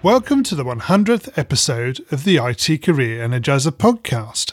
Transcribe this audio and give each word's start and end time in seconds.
Welcome 0.00 0.44
to 0.44 0.54
the 0.54 0.64
100th 0.64 1.36
episode 1.36 2.06
of 2.12 2.22
the 2.22 2.36
IT 2.36 2.82
Career 2.84 3.26
Energizer 3.26 3.72
podcast. 3.72 4.52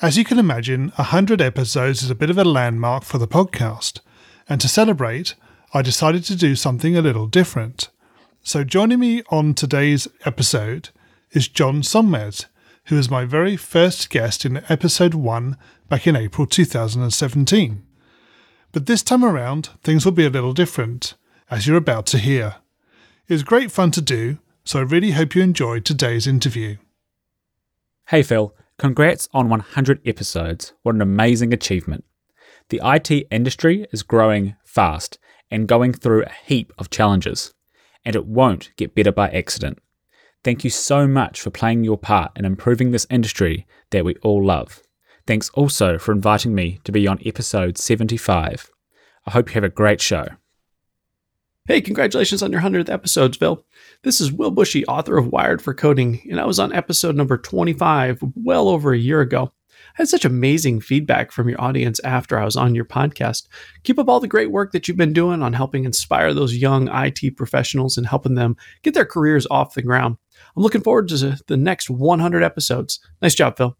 As 0.00 0.16
you 0.16 0.24
can 0.24 0.38
imagine, 0.38 0.88
100 0.96 1.42
episodes 1.42 2.02
is 2.02 2.08
a 2.08 2.14
bit 2.14 2.30
of 2.30 2.38
a 2.38 2.44
landmark 2.44 3.04
for 3.04 3.18
the 3.18 3.28
podcast, 3.28 4.00
and 4.48 4.62
to 4.62 4.68
celebrate, 4.68 5.34
I 5.74 5.82
decided 5.82 6.24
to 6.24 6.34
do 6.34 6.56
something 6.56 6.96
a 6.96 7.02
little 7.02 7.26
different. 7.26 7.90
So, 8.42 8.64
joining 8.64 9.00
me 9.00 9.22
on 9.28 9.52
today's 9.52 10.08
episode 10.24 10.88
is 11.32 11.46
John 11.46 11.82
Sonmez, 11.82 12.46
who 12.86 12.96
was 12.96 13.10
my 13.10 13.26
very 13.26 13.58
first 13.58 14.08
guest 14.08 14.46
in 14.46 14.64
episode 14.70 15.12
1 15.12 15.58
back 15.90 16.06
in 16.06 16.16
April 16.16 16.46
2017. 16.46 17.82
But 18.72 18.86
this 18.86 19.02
time 19.02 19.26
around, 19.26 19.68
things 19.82 20.06
will 20.06 20.12
be 20.12 20.24
a 20.24 20.30
little 20.30 20.54
different, 20.54 21.16
as 21.50 21.66
you're 21.66 21.76
about 21.76 22.06
to 22.06 22.18
hear. 22.18 22.56
It 23.28 23.34
was 23.34 23.42
great 23.42 23.70
fun 23.70 23.90
to 23.90 24.00
do, 24.00 24.38
so 24.64 24.78
I 24.78 24.82
really 24.82 25.10
hope 25.10 25.34
you 25.34 25.42
enjoyed 25.42 25.84
today's 25.84 26.26
interview. 26.26 26.76
Hey 28.08 28.22
Phil, 28.22 28.54
congrats 28.78 29.28
on 29.34 29.50
100 29.50 30.00
episodes. 30.06 30.72
What 30.82 30.94
an 30.94 31.02
amazing 31.02 31.52
achievement. 31.52 32.04
The 32.70 32.80
IT 32.82 33.26
industry 33.30 33.86
is 33.92 34.02
growing 34.02 34.56
fast 34.64 35.18
and 35.50 35.68
going 35.68 35.92
through 35.92 36.22
a 36.22 36.32
heap 36.46 36.72
of 36.78 36.88
challenges, 36.88 37.52
and 38.06 38.16
it 38.16 38.26
won't 38.26 38.70
get 38.76 38.94
better 38.94 39.12
by 39.12 39.28
accident. 39.28 39.78
Thank 40.42 40.64
you 40.64 40.70
so 40.70 41.06
much 41.06 41.40
for 41.40 41.50
playing 41.50 41.84
your 41.84 41.98
part 41.98 42.32
in 42.36 42.46
improving 42.46 42.90
this 42.90 43.06
industry 43.10 43.66
that 43.90 44.04
we 44.04 44.14
all 44.16 44.44
love. 44.44 44.82
Thanks 45.26 45.50
also 45.50 45.98
for 45.98 46.12
inviting 46.12 46.54
me 46.54 46.80
to 46.84 46.92
be 46.92 47.06
on 47.06 47.18
episode 47.24 47.76
75. 47.76 48.70
I 49.26 49.30
hope 49.30 49.48
you 49.48 49.54
have 49.54 49.64
a 49.64 49.68
great 49.68 50.00
show. 50.00 50.28
Hey, 51.66 51.80
congratulations 51.80 52.42
on 52.42 52.52
your 52.52 52.60
100th 52.60 52.90
episode, 52.90 53.36
Phil. 53.36 53.64
This 54.02 54.20
is 54.20 54.30
Will 54.30 54.50
Bushy, 54.50 54.84
author 54.84 55.16
of 55.16 55.28
Wired 55.28 55.62
for 55.62 55.72
Coding, 55.72 56.20
and 56.30 56.38
I 56.38 56.44
was 56.44 56.58
on 56.58 56.74
episode 56.74 57.16
number 57.16 57.38
25 57.38 58.22
well 58.34 58.68
over 58.68 58.92
a 58.92 58.98
year 58.98 59.22
ago. 59.22 59.50
I 59.72 60.02
had 60.02 60.08
such 60.10 60.26
amazing 60.26 60.82
feedback 60.82 61.32
from 61.32 61.48
your 61.48 61.58
audience 61.58 62.00
after 62.00 62.38
I 62.38 62.44
was 62.44 62.54
on 62.54 62.74
your 62.74 62.84
podcast. 62.84 63.48
Keep 63.82 63.98
up 63.98 64.10
all 64.10 64.20
the 64.20 64.28
great 64.28 64.50
work 64.50 64.72
that 64.72 64.86
you've 64.86 64.98
been 64.98 65.14
doing 65.14 65.42
on 65.42 65.54
helping 65.54 65.86
inspire 65.86 66.34
those 66.34 66.54
young 66.54 66.90
IT 66.92 67.34
professionals 67.34 67.96
and 67.96 68.06
helping 68.06 68.34
them 68.34 68.58
get 68.82 68.92
their 68.92 69.06
careers 69.06 69.46
off 69.50 69.72
the 69.72 69.80
ground. 69.80 70.18
I'm 70.54 70.62
looking 70.62 70.82
forward 70.82 71.08
to 71.08 71.38
the 71.46 71.56
next 71.56 71.88
100 71.88 72.42
episodes. 72.42 73.00
Nice 73.22 73.34
job, 73.34 73.56
Phil. 73.56 73.74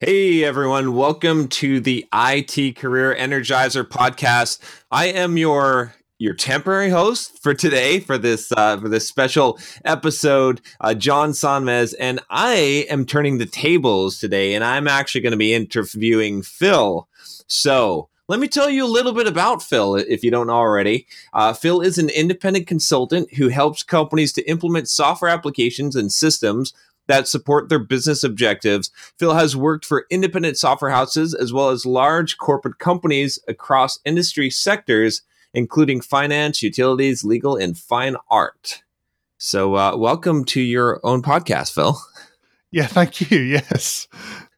Hey 0.00 0.44
everyone, 0.44 0.94
welcome 0.94 1.48
to 1.48 1.80
the 1.80 2.04
IT 2.12 2.76
Career 2.76 3.16
Energizer 3.18 3.82
podcast. 3.82 4.58
I 4.90 5.06
am 5.06 5.38
your 5.38 5.94
your 6.18 6.34
temporary 6.34 6.88
host 6.88 7.42
for 7.42 7.52
today 7.52 8.00
for 8.00 8.16
this 8.16 8.52
uh, 8.52 8.78
for 8.78 8.88
this 8.88 9.06
special 9.06 9.58
episode, 9.84 10.60
uh, 10.80 10.94
John 10.94 11.30
Sonmez, 11.30 11.94
and 12.00 12.20
I 12.30 12.86
am 12.88 13.04
turning 13.04 13.38
the 13.38 13.46
tables 13.46 14.18
today, 14.18 14.54
and 14.54 14.64
I'm 14.64 14.88
actually 14.88 15.20
going 15.20 15.32
to 15.32 15.36
be 15.36 15.54
interviewing 15.54 16.42
Phil. 16.42 17.06
So 17.46 18.08
let 18.28 18.40
me 18.40 18.48
tell 18.48 18.70
you 18.70 18.84
a 18.84 18.88
little 18.88 19.12
bit 19.12 19.28
about 19.28 19.62
Phil, 19.62 19.94
if 19.96 20.24
you 20.24 20.30
don't 20.30 20.50
already. 20.50 21.06
Uh, 21.32 21.52
Phil 21.52 21.80
is 21.80 21.98
an 21.98 22.08
independent 22.08 22.66
consultant 22.66 23.34
who 23.34 23.48
helps 23.48 23.82
companies 23.82 24.32
to 24.32 24.50
implement 24.50 24.88
software 24.88 25.30
applications 25.30 25.94
and 25.94 26.10
systems 26.10 26.72
that 27.08 27.28
support 27.28 27.68
their 27.68 27.78
business 27.78 28.24
objectives. 28.24 28.90
Phil 29.16 29.34
has 29.34 29.54
worked 29.54 29.84
for 29.84 30.06
independent 30.10 30.56
software 30.56 30.90
houses 30.90 31.34
as 31.34 31.52
well 31.52 31.68
as 31.68 31.86
large 31.86 32.36
corporate 32.36 32.78
companies 32.78 33.38
across 33.46 34.00
industry 34.04 34.50
sectors 34.50 35.22
including 35.56 36.02
finance, 36.02 36.62
utilities, 36.62 37.24
legal, 37.24 37.56
and 37.56 37.76
fine 37.76 38.14
art. 38.30 38.82
So, 39.38 39.74
uh, 39.74 39.96
welcome 39.96 40.44
to 40.46 40.60
your 40.60 41.00
own 41.02 41.22
podcast, 41.22 41.74
Phil. 41.74 41.98
Yeah, 42.72 42.88
thank 42.88 43.30
you. 43.30 43.38
Yes. 43.38 44.06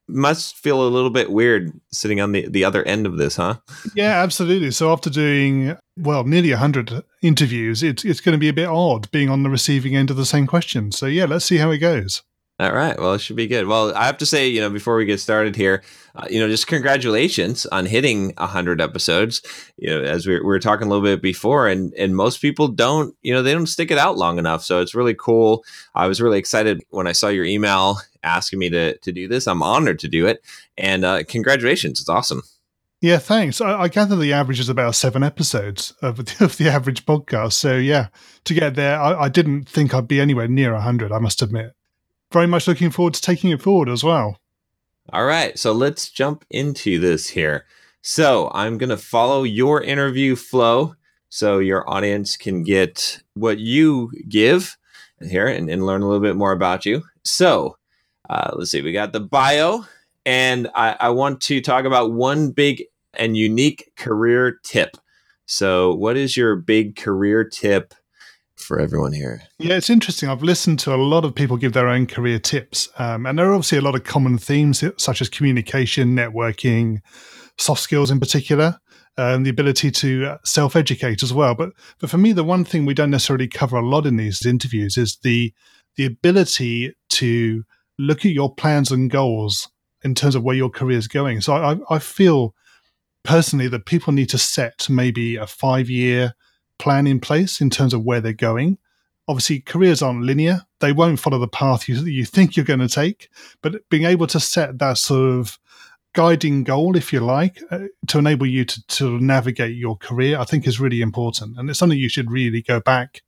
Must 0.08 0.56
feel 0.56 0.82
a 0.82 0.88
little 0.88 1.10
bit 1.10 1.30
weird 1.30 1.78
sitting 1.92 2.20
on 2.20 2.32
the, 2.32 2.48
the 2.48 2.64
other 2.64 2.82
end 2.82 3.06
of 3.06 3.18
this, 3.18 3.36
huh? 3.36 3.58
Yeah, 3.94 4.22
absolutely. 4.22 4.70
So, 4.72 4.90
after 4.90 5.10
doing, 5.10 5.76
well, 5.96 6.24
nearly 6.24 6.50
100 6.50 7.04
interviews, 7.22 7.82
it's, 7.82 8.04
it's 8.04 8.20
going 8.20 8.32
to 8.32 8.38
be 8.38 8.48
a 8.48 8.54
bit 8.54 8.66
odd 8.66 9.08
being 9.12 9.28
on 9.28 9.42
the 9.42 9.50
receiving 9.50 9.94
end 9.94 10.10
of 10.10 10.16
the 10.16 10.24
same 10.24 10.46
question. 10.48 10.90
So, 10.90 11.06
yeah, 11.06 11.26
let's 11.26 11.44
see 11.44 11.58
how 11.58 11.70
it 11.70 11.78
goes. 11.78 12.22
All 12.60 12.72
right. 12.72 12.98
Well, 12.98 13.14
it 13.14 13.20
should 13.20 13.36
be 13.36 13.46
good. 13.46 13.68
Well, 13.68 13.94
I 13.94 14.06
have 14.06 14.18
to 14.18 14.26
say, 14.26 14.48
you 14.48 14.60
know, 14.60 14.68
before 14.68 14.96
we 14.96 15.04
get 15.04 15.20
started 15.20 15.54
here, 15.54 15.84
uh, 16.16 16.26
you 16.28 16.40
know, 16.40 16.48
just 16.48 16.66
congratulations 16.66 17.66
on 17.66 17.86
hitting 17.86 18.34
100 18.36 18.80
episodes. 18.80 19.42
You 19.76 19.90
know, 19.90 20.02
as 20.02 20.26
we, 20.26 20.34
we 20.34 20.40
were 20.40 20.58
talking 20.58 20.88
a 20.88 20.90
little 20.90 21.04
bit 21.04 21.22
before, 21.22 21.68
and 21.68 21.94
and 21.94 22.16
most 22.16 22.42
people 22.42 22.66
don't, 22.66 23.14
you 23.22 23.32
know, 23.32 23.44
they 23.44 23.52
don't 23.52 23.68
stick 23.68 23.92
it 23.92 23.98
out 23.98 24.18
long 24.18 24.38
enough. 24.38 24.64
So 24.64 24.80
it's 24.80 24.92
really 24.92 25.14
cool. 25.14 25.62
I 25.94 26.08
was 26.08 26.20
really 26.20 26.38
excited 26.40 26.82
when 26.90 27.06
I 27.06 27.12
saw 27.12 27.28
your 27.28 27.44
email 27.44 27.98
asking 28.24 28.58
me 28.58 28.70
to 28.70 28.98
to 28.98 29.12
do 29.12 29.28
this. 29.28 29.46
I'm 29.46 29.62
honored 29.62 30.00
to 30.00 30.08
do 30.08 30.26
it, 30.26 30.44
and 30.76 31.04
uh, 31.04 31.22
congratulations. 31.28 32.00
It's 32.00 32.08
awesome. 32.08 32.42
Yeah, 33.00 33.18
thanks. 33.18 33.60
I, 33.60 33.82
I, 33.82 33.86
gather 33.86 34.16
the 34.16 34.32
average 34.32 34.58
is 34.58 34.68
about 34.68 34.96
seven 34.96 35.22
episodes 35.22 35.94
of 36.02 36.16
the, 36.16 36.36
of 36.44 36.56
the 36.56 36.68
average 36.68 37.06
podcast. 37.06 37.52
So 37.52 37.76
yeah, 37.76 38.08
to 38.42 38.54
get 38.54 38.74
there, 38.74 39.00
I, 39.00 39.26
I 39.26 39.28
didn't 39.28 39.68
think 39.68 39.94
I'd 39.94 40.08
be 40.08 40.20
anywhere 40.20 40.48
near 40.48 40.72
100. 40.72 41.12
I 41.12 41.20
must 41.20 41.40
admit 41.40 41.74
very 42.32 42.46
much 42.46 42.68
looking 42.68 42.90
forward 42.90 43.14
to 43.14 43.22
taking 43.22 43.50
it 43.50 43.62
forward 43.62 43.88
as 43.88 44.04
well. 44.04 44.38
All 45.12 45.24
right, 45.24 45.58
so 45.58 45.72
let's 45.72 46.10
jump 46.10 46.44
into 46.50 46.98
this 46.98 47.28
here. 47.28 47.64
So 48.02 48.50
I'm 48.54 48.78
going 48.78 48.90
to 48.90 48.96
follow 48.96 49.42
your 49.42 49.82
interview 49.82 50.36
flow 50.36 50.94
so 51.30 51.58
your 51.58 51.88
audience 51.88 52.36
can 52.36 52.62
get 52.62 53.22
what 53.34 53.58
you 53.58 54.10
give 54.28 54.76
here 55.22 55.46
and, 55.46 55.70
and 55.70 55.84
learn 55.84 56.02
a 56.02 56.06
little 56.06 56.22
bit 56.22 56.36
more 56.36 56.52
about 56.52 56.86
you. 56.86 57.02
So 57.24 57.76
uh, 58.28 58.52
let's 58.54 58.70
see, 58.70 58.82
we 58.82 58.92
got 58.92 59.12
the 59.12 59.20
bio, 59.20 59.84
and 60.26 60.68
I, 60.74 60.96
I 61.00 61.08
want 61.10 61.40
to 61.42 61.60
talk 61.60 61.84
about 61.86 62.12
one 62.12 62.50
big 62.50 62.84
and 63.14 63.36
unique 63.36 63.90
career 63.96 64.58
tip. 64.64 64.96
So, 65.46 65.94
what 65.94 66.18
is 66.18 66.36
your 66.36 66.56
big 66.56 66.96
career 66.96 67.42
tip 67.42 67.94
for 68.58 68.80
everyone 68.80 69.12
here. 69.12 69.42
Yeah, 69.58 69.76
it's 69.76 69.90
interesting. 69.90 70.28
I've 70.28 70.42
listened 70.42 70.78
to 70.80 70.94
a 70.94 70.96
lot 70.96 71.24
of 71.24 71.34
people 71.34 71.56
give 71.56 71.72
their 71.72 71.88
own 71.88 72.06
career 72.06 72.38
tips, 72.38 72.88
um, 72.98 73.26
and 73.26 73.38
there 73.38 73.48
are 73.48 73.54
obviously 73.54 73.78
a 73.78 73.82
lot 73.82 73.94
of 73.94 74.04
common 74.04 74.38
themes 74.38 74.84
such 74.96 75.20
as 75.20 75.28
communication, 75.28 76.14
networking, 76.14 76.98
soft 77.58 77.80
skills 77.80 78.10
in 78.10 78.20
particular. 78.20 78.78
Um, 79.16 79.42
the 79.42 79.50
ability 79.50 79.90
to 79.90 80.26
uh, 80.26 80.38
self-educate 80.44 81.24
as 81.24 81.34
well, 81.34 81.56
but 81.56 81.70
but 81.98 82.08
for 82.08 82.18
me, 82.18 82.32
the 82.32 82.44
one 82.44 82.64
thing 82.64 82.86
we 82.86 82.94
don't 82.94 83.10
necessarily 83.10 83.48
cover 83.48 83.76
a 83.76 83.84
lot 83.84 84.06
in 84.06 84.16
these 84.16 84.46
interviews 84.46 84.96
is 84.96 85.18
the 85.22 85.52
the 85.96 86.06
ability 86.06 86.94
to 87.08 87.64
look 87.98 88.24
at 88.24 88.30
your 88.30 88.54
plans 88.54 88.92
and 88.92 89.10
goals 89.10 89.68
in 90.04 90.14
terms 90.14 90.36
of 90.36 90.44
where 90.44 90.54
your 90.54 90.70
career 90.70 90.98
is 90.98 91.08
going. 91.08 91.40
So 91.40 91.54
I, 91.54 91.76
I 91.90 91.98
feel 91.98 92.54
personally 93.24 93.66
that 93.66 93.86
people 93.86 94.12
need 94.12 94.28
to 94.28 94.38
set 94.38 94.88
maybe 94.88 95.34
a 95.34 95.48
five-year 95.48 96.34
plan 96.78 97.06
in 97.06 97.20
place 97.20 97.60
in 97.60 97.70
terms 97.70 97.94
of 97.94 98.04
where 98.04 98.20
they're 98.20 98.32
going. 98.32 98.78
Obviously, 99.26 99.60
careers 99.60 100.02
aren't 100.02 100.22
linear; 100.22 100.66
they 100.80 100.92
won't 100.92 101.20
follow 101.20 101.38
the 101.38 101.48
path 101.48 101.88
you 101.88 101.96
you 102.04 102.24
think 102.24 102.56
you're 102.56 102.64
going 102.64 102.78
to 102.80 102.88
take. 102.88 103.28
But 103.62 103.88
being 103.90 104.04
able 104.04 104.26
to 104.28 104.40
set 104.40 104.78
that 104.78 104.98
sort 104.98 105.30
of 105.38 105.58
guiding 106.14 106.64
goal, 106.64 106.96
if 106.96 107.12
you 107.12 107.20
like, 107.20 107.62
uh, 107.70 107.86
to 108.08 108.18
enable 108.18 108.46
you 108.46 108.64
to, 108.64 108.86
to 108.86 109.20
navigate 109.20 109.76
your 109.76 109.96
career, 109.96 110.38
I 110.38 110.44
think 110.44 110.66
is 110.66 110.80
really 110.80 111.02
important, 111.02 111.58
and 111.58 111.68
it's 111.68 111.78
something 111.78 111.98
you 111.98 112.08
should 112.08 112.30
really 112.30 112.62
go 112.62 112.80
back 112.80 113.22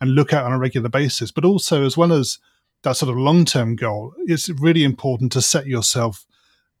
and 0.00 0.14
look 0.14 0.32
at 0.32 0.44
on 0.44 0.52
a 0.52 0.58
regular 0.58 0.90
basis. 0.90 1.30
But 1.30 1.44
also, 1.44 1.84
as 1.84 1.96
well 1.96 2.12
as 2.12 2.38
that 2.82 2.96
sort 2.96 3.10
of 3.10 3.16
long 3.16 3.44
term 3.44 3.76
goal, 3.76 4.12
it's 4.26 4.48
really 4.48 4.84
important 4.84 5.32
to 5.32 5.42
set 5.42 5.66
yourself 5.66 6.26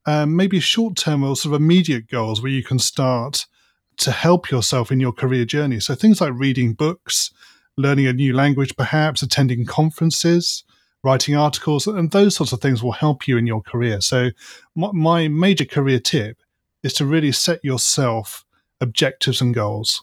um, 0.06 0.36
maybe 0.36 0.60
short 0.60 0.96
term 0.96 1.24
or 1.24 1.36
sort 1.36 1.54
of 1.54 1.60
immediate 1.60 2.08
goals 2.08 2.40
where 2.40 2.52
you 2.52 2.62
can 2.62 2.78
start 2.78 3.46
to 3.98 4.10
help 4.10 4.50
yourself 4.50 4.92
in 4.92 5.00
your 5.00 5.12
career 5.12 5.44
journey. 5.44 5.80
So 5.80 5.94
things 5.94 6.20
like 6.20 6.32
reading 6.34 6.74
books, 6.74 7.30
learning 7.76 8.06
a 8.06 8.12
new 8.12 8.34
language, 8.34 8.76
perhaps 8.76 9.22
attending 9.22 9.64
conferences, 9.66 10.64
writing 11.02 11.36
articles, 11.36 11.86
and 11.86 12.10
those 12.10 12.36
sorts 12.36 12.52
of 12.52 12.60
things 12.60 12.82
will 12.82 12.92
help 12.92 13.28
you 13.28 13.36
in 13.36 13.46
your 13.46 13.62
career. 13.62 14.00
So 14.00 14.30
my 14.74 15.28
major 15.28 15.64
career 15.64 16.00
tip 16.00 16.38
is 16.82 16.92
to 16.94 17.06
really 17.06 17.32
set 17.32 17.64
yourself 17.64 18.44
objectives 18.80 19.40
and 19.40 19.54
goals. 19.54 20.02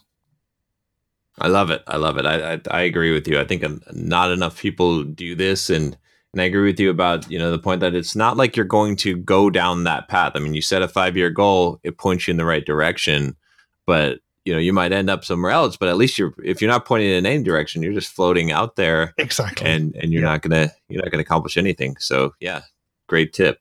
I 1.38 1.48
love 1.48 1.70
it. 1.70 1.82
I 1.86 1.96
love 1.96 2.16
it. 2.18 2.26
I, 2.26 2.54
I, 2.54 2.60
I 2.70 2.80
agree 2.82 3.12
with 3.12 3.26
you. 3.28 3.40
I 3.40 3.44
think 3.44 3.64
uh, 3.64 3.76
not 3.92 4.30
enough 4.30 4.60
people 4.60 5.04
do 5.04 5.34
this, 5.34 5.70
and 5.70 5.96
And 6.32 6.42
I 6.42 6.46
agree 6.46 6.66
with 6.66 6.80
you 6.80 6.90
about, 6.90 7.30
you 7.30 7.38
know, 7.38 7.52
the 7.52 7.60
point 7.60 7.80
that 7.80 7.94
it's 7.94 8.16
not 8.16 8.36
like 8.36 8.56
you're 8.56 8.66
going 8.66 8.96
to 8.96 9.16
go 9.16 9.50
down 9.50 9.84
that 9.84 10.08
path. 10.08 10.32
I 10.34 10.40
mean, 10.40 10.54
you 10.54 10.62
set 10.62 10.82
a 10.82 10.88
five 10.88 11.16
year 11.16 11.30
goal, 11.30 11.78
it 11.84 11.96
points 11.96 12.26
you 12.26 12.32
in 12.32 12.38
the 12.38 12.44
right 12.44 12.66
direction, 12.66 13.36
but 13.86 14.18
you 14.44 14.52
know, 14.52 14.58
you 14.58 14.72
might 14.72 14.92
end 14.92 15.08
up 15.08 15.24
somewhere 15.24 15.52
else, 15.52 15.76
but 15.76 15.88
at 15.88 15.96
least 15.96 16.18
you're 16.18 16.34
if 16.44 16.60
you're 16.60 16.70
not 16.70 16.84
pointing 16.84 17.10
in 17.10 17.24
any 17.26 17.42
direction, 17.42 17.82
you're 17.82 17.94
just 17.94 18.12
floating 18.12 18.52
out 18.52 18.76
there. 18.76 19.14
Exactly. 19.18 19.66
And 19.66 19.94
and 19.96 20.12
you're 20.12 20.22
yeah. 20.22 20.30
not 20.30 20.42
gonna 20.42 20.70
you're 20.88 21.02
not 21.02 21.10
gonna 21.10 21.22
accomplish 21.22 21.56
anything. 21.56 21.96
So 21.98 22.34
yeah, 22.40 22.62
great 23.08 23.32
tip. 23.32 23.60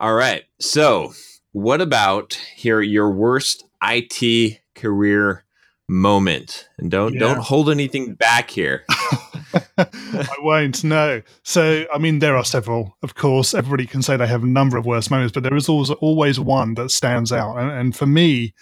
All 0.00 0.14
right. 0.14 0.44
So 0.60 1.12
what 1.52 1.80
about 1.80 2.34
here 2.54 2.80
your 2.80 3.10
worst 3.10 3.64
IT 3.82 4.58
career 4.74 5.44
moment? 5.88 6.68
And 6.78 6.90
don't 6.90 7.14
yeah. 7.14 7.20
don't 7.20 7.40
hold 7.40 7.70
anything 7.70 8.14
back 8.14 8.50
here. 8.50 8.84
I 9.78 10.36
won't. 10.40 10.84
No. 10.84 11.22
So, 11.42 11.86
I 11.92 11.98
mean, 11.98 12.18
there 12.18 12.36
are 12.36 12.44
several. 12.44 12.96
Of 13.02 13.14
course, 13.14 13.54
everybody 13.54 13.86
can 13.86 14.02
say 14.02 14.16
they 14.16 14.26
have 14.26 14.42
a 14.42 14.46
number 14.46 14.76
of 14.76 14.86
worst 14.86 15.10
moments, 15.10 15.32
but 15.32 15.42
there 15.42 15.54
is 15.54 15.68
always 15.68 15.90
always 15.90 16.38
one 16.40 16.74
that 16.74 16.90
stands 16.90 17.32
out. 17.32 17.56
And, 17.56 17.70
and 17.70 17.96
for 17.96 18.06
me, 18.06 18.54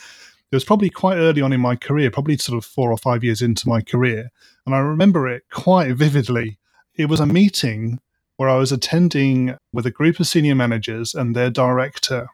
it 0.50 0.56
was 0.56 0.64
probably 0.64 0.90
quite 0.90 1.16
early 1.16 1.43
on 1.43 1.52
in 1.52 1.60
my 1.60 1.76
career, 1.76 2.10
probably 2.10 2.37
sort 2.37 2.56
of 2.56 2.64
four 2.64 2.93
or 2.93 2.96
five 2.96 3.25
years 3.25 3.43
into 3.43 3.69
my 3.69 3.81
career, 3.81 4.31
and 4.64 4.75
I 4.75 4.78
remember 4.78 5.28
it 5.28 5.44
quite 5.52 5.94
vividly. 5.94 6.58
It 6.94 7.08
was 7.08 7.20
a 7.20 7.26
meeting 7.26 8.00
where 8.37 8.48
I 8.48 8.56
was 8.56 8.72
attending 8.72 9.56
with 9.72 9.87
a 9.87 9.90
group 9.90 10.20
of 10.20 10.26
senior 10.26 10.54
managers 10.54 11.14
and 11.14 11.34
their 11.34 11.50
director. 11.50 12.28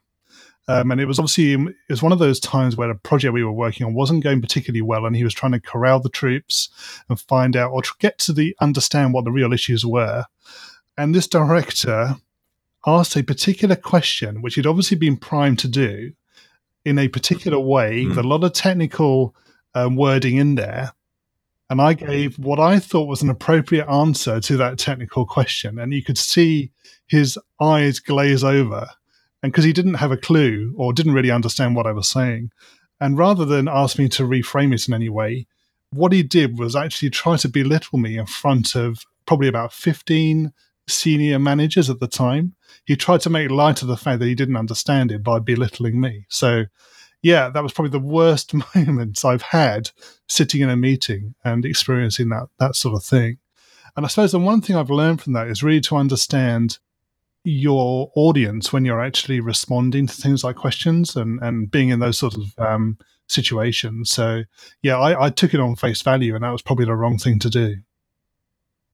Um, 0.69 0.93
and 0.93 1.01
it 1.01 1.07
was 1.07 1.19
obviously 1.19 1.55
it 1.55 1.75
was 1.91 2.03
one 2.03 2.13
of 2.13 2.21
those 2.21 2.39
times 2.39 2.77
where 2.77 2.89
the 2.89 2.95
project 2.95 3.35
we 3.35 3.43
were 3.43 3.51
working 3.51 3.85
on 3.85 3.95
wasn't 3.95 4.23
going 4.23 4.41
particularly 4.41 4.83
well, 4.83 5.07
and 5.07 5.17
he 5.17 5.25
was 5.25 5.35
trying 5.35 5.53
to 5.53 5.61
corral 5.61 6.01
the 6.01 6.09
troops 6.09 6.69
and 7.09 7.19
find 7.19 7.57
out 7.57 7.73
or 7.73 7.83
get 7.99 8.19
to 8.21 8.33
the 8.33 8.55
understand 8.61 9.13
what 9.13 9.25
the 9.25 9.33
real 9.33 9.53
issues 9.53 9.85
were. 9.85 10.25
And 10.97 11.15
this 11.15 11.27
director 11.27 12.17
asked 12.87 13.17
a 13.17 13.25
particular 13.25 13.77
question, 13.77 14.43
which 14.43 14.55
he'd 14.55 14.67
obviously 14.67 14.97
been 14.97 15.17
primed 15.17 15.59
to 15.61 15.69
do 15.69 16.13
in 16.85 16.99
a 16.99 17.09
particular 17.09 17.59
way, 17.59 18.05
mm. 18.05 18.09
with 18.09 18.19
a 18.19 18.23
lot 18.23 18.45
of 18.45 18.53
technical 18.53 19.35
um, 19.75 19.97
wording 19.97 20.37
in 20.37 20.55
there. 20.57 20.93
And 21.71 21.81
I 21.81 21.95
gave 21.95 22.39
what 22.39 22.61
I 22.61 22.79
thought 22.79 23.09
was 23.09 23.23
an 23.23 23.31
appropriate 23.31 23.89
answer 23.89 24.41
to 24.41 24.57
that 24.59 24.79
technical 24.79 25.25
question. 25.25 25.79
And 25.79 25.95
you 25.95 26.03
could 26.03 26.19
see 26.19 26.71
his 27.07 27.39
eyes 27.61 27.99
glaze 27.99 28.45
over 28.45 28.89
and 29.43 29.51
because 29.51 29.65
he 29.65 29.73
didn't 29.73 29.95
have 29.95 30.13
a 30.13 30.17
clue 30.17 30.75
or 30.77 30.93
didn't 30.93 31.15
really 31.15 31.31
understand 31.31 31.75
what 31.75 31.87
I 31.87 31.93
was 31.93 32.09
saying. 32.09 32.51
And 33.01 33.19
rather 33.19 33.45
than 33.45 33.69
ask 33.69 33.99
me 33.99 34.09
to 34.11 34.23
reframe 34.23 34.73
it 34.73 34.87
in 34.87 34.95
any 34.95 35.09
way, 35.09 35.47
what 35.91 36.13
he 36.13 36.23
did 36.23 36.59
was 36.59 36.77
actually 36.77 37.11
try 37.11 37.37
to 37.39 37.49
belittle 37.49 37.99
me 37.99 38.17
in 38.17 38.27
front 38.27 38.77
of 38.77 39.05
probably 39.27 39.49
about 39.49 39.73
15 39.73 40.53
senior 40.89 41.39
managers 41.39 41.91
at 41.91 42.01
the 42.01 42.07
time. 42.07 42.55
He 42.85 42.97
tried 42.97 43.21
to 43.23 43.31
make 43.31 43.51
light 43.51 43.83
of 43.83 43.89
the 43.89 43.97
fact 43.97 44.21
that 44.21 44.27
he 44.27 44.35
didn't 44.35 44.57
understand 44.57 45.13
it 45.13 45.23
by 45.23 45.39
belittling 45.39 46.01
me. 46.01 46.27
So, 46.29 46.65
yeah, 47.23 47.49
that 47.51 47.63
was 47.63 47.73
probably 47.73 47.91
the 47.91 48.01
worst 48.01 48.53
moments 48.75 49.25
I've 49.25 49.43
had 49.43 49.91
sitting 50.29 50.61
in 50.61 50.71
a 50.71 50.77
meeting 50.77 51.35
and 51.45 51.65
experiencing 51.65 52.29
that 52.31 52.49
that 52.59 52.77
sort 52.77 52.95
of 52.95 53.05
thing. 53.05 53.39
And 53.97 54.07
I 54.07 54.09
suppose 54.09 54.33
the 54.33 54.39
one 54.39 54.61
thing 54.61 54.77
I've 54.77 54.91
learned 54.91 55.21
from 55.21 55.35
that 55.35 55.49
is 55.49 55.63
really 55.63 55.81
to 55.83 55.97
understand 55.97 56.79
your 57.45 58.11
audience 58.15 58.73
when 58.73 58.85
you're 58.85 59.03
actually 59.03 59.41
responding 59.41 60.07
to 60.07 60.15
things 60.15 60.45
like 60.45 60.57
questions 60.57 61.17
and, 61.17 61.41
and 61.43 61.71
being 61.71 61.89
in 61.89 61.99
those 61.99 62.17
sort 62.17 62.37
of 62.37 62.59
um, 62.59 62.99
situations. 63.27 64.11
So, 64.11 64.45
yeah, 64.83 64.99
I, 64.99 65.27
I 65.27 65.31
took 65.31 65.53
it 65.55 65.61
on 65.61 65.77
face 65.77 66.03
value, 66.03 66.35
and 66.35 66.45
that 66.45 66.51
was 66.51 66.63
probably 66.63 66.85
the 66.85 66.95
wrong 66.95 67.19
thing 67.19 67.39
to 67.41 67.51
do. 67.51 67.77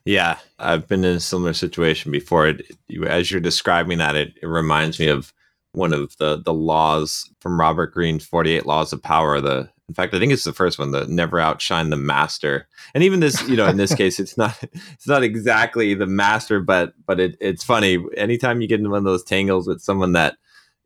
Yeah, 0.05 0.39
I've 0.59 0.89
been 0.89 1.05
in 1.05 1.17
a 1.17 1.21
similar 1.21 1.53
situation 1.53 2.11
before. 2.11 2.49
It, 2.49 2.62
as 3.06 3.31
you're 3.31 3.41
describing 3.41 3.99
that, 3.99 4.17
it, 4.17 4.39
it 4.41 4.47
reminds 4.47 4.99
me 4.99 5.09
of 5.09 5.33
one 5.73 5.93
of 5.93 6.17
the 6.17 6.41
the 6.43 6.55
laws 6.55 7.31
from 7.41 7.61
Robert 7.61 7.93
Greene's 7.93 8.25
48 8.25 8.67
Laws 8.67 8.93
of 8.93 9.03
Power, 9.03 9.41
the 9.41 9.71
in 9.89 9.95
fact, 9.95 10.12
I 10.12 10.19
think 10.19 10.33
it's 10.33 10.45
the 10.45 10.53
first 10.53 10.79
one, 10.79 10.91
the 10.91 11.06
never 11.06 11.41
outshine 11.41 11.89
the 11.89 11.97
master. 11.97 12.69
And 12.95 13.03
even 13.03 13.21
this, 13.21 13.41
you 13.49 13.56
know, 13.56 13.67
in 13.67 13.79
this 13.79 13.95
case, 13.95 14.21
it's 14.21 14.37
not 14.37 14.56
it's 14.62 15.06
not 15.06 15.23
exactly 15.23 15.95
the 15.95 16.06
master, 16.06 16.61
but 16.61 16.93
but 17.06 17.19
it, 17.19 17.37
it's 17.41 17.65
funny. 17.65 18.05
Anytime 18.17 18.61
you 18.61 18.69
get 18.69 18.81
in 18.81 18.91
one 18.91 18.99
of 18.99 19.05
those 19.05 19.25
tangles 19.25 19.67
with 19.67 19.81
someone 19.81 20.12
that 20.12 20.37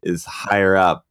is 0.03 0.25
higher 0.25 0.77
up, 0.77 1.05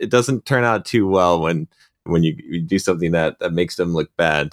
it 0.00 0.10
doesn't 0.10 0.44
turn 0.44 0.64
out 0.64 0.84
too 0.84 1.06
well 1.06 1.40
when 1.40 1.68
when 2.04 2.24
you, 2.24 2.36
you 2.48 2.60
do 2.60 2.78
something 2.78 3.12
that 3.12 3.38
that 3.38 3.52
makes 3.52 3.76
them 3.76 3.94
look 3.94 4.10
bad. 4.16 4.52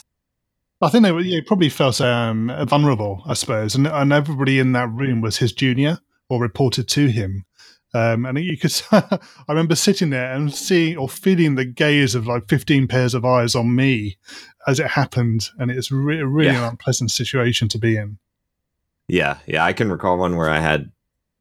I 0.83 0.89
think 0.89 1.03
they 1.03 1.11
were, 1.11 1.21
yeah, 1.21 1.39
probably 1.45 1.69
felt 1.69 2.01
um, 2.01 2.51
vulnerable, 2.67 3.23
I 3.25 3.33
suppose, 3.33 3.75
and 3.75 3.87
and 3.87 4.11
everybody 4.11 4.59
in 4.59 4.73
that 4.73 4.89
room 4.89 5.21
was 5.21 5.37
his 5.37 5.53
junior 5.53 5.99
or 6.29 6.41
reported 6.41 6.87
to 6.89 7.07
him. 7.07 7.45
Um, 7.95 8.25
and 8.25 8.39
you 8.39 8.57
could, 8.57 8.73
I 8.91 9.19
remember 9.47 9.75
sitting 9.75 10.09
there 10.09 10.33
and 10.33 10.53
seeing 10.53 10.97
or 10.97 11.07
feeling 11.07 11.55
the 11.55 11.65
gaze 11.65 12.15
of 12.15 12.25
like 12.25 12.49
15 12.49 12.87
pairs 12.87 13.13
of 13.13 13.23
eyes 13.23 13.53
on 13.53 13.75
me 13.75 14.17
as 14.65 14.79
it 14.79 14.87
happened. 14.87 15.49
And 15.59 15.69
it's 15.69 15.91
re- 15.91 16.23
really 16.23 16.51
yeah. 16.51 16.63
an 16.63 16.69
unpleasant 16.71 17.11
situation 17.11 17.69
to 17.69 17.77
be 17.77 17.97
in. 17.97 18.17
Yeah. 19.07 19.37
Yeah. 19.45 19.63
I 19.63 19.73
can 19.73 19.91
recall 19.91 20.17
one 20.17 20.37
where 20.37 20.49
I 20.49 20.59
had, 20.59 20.91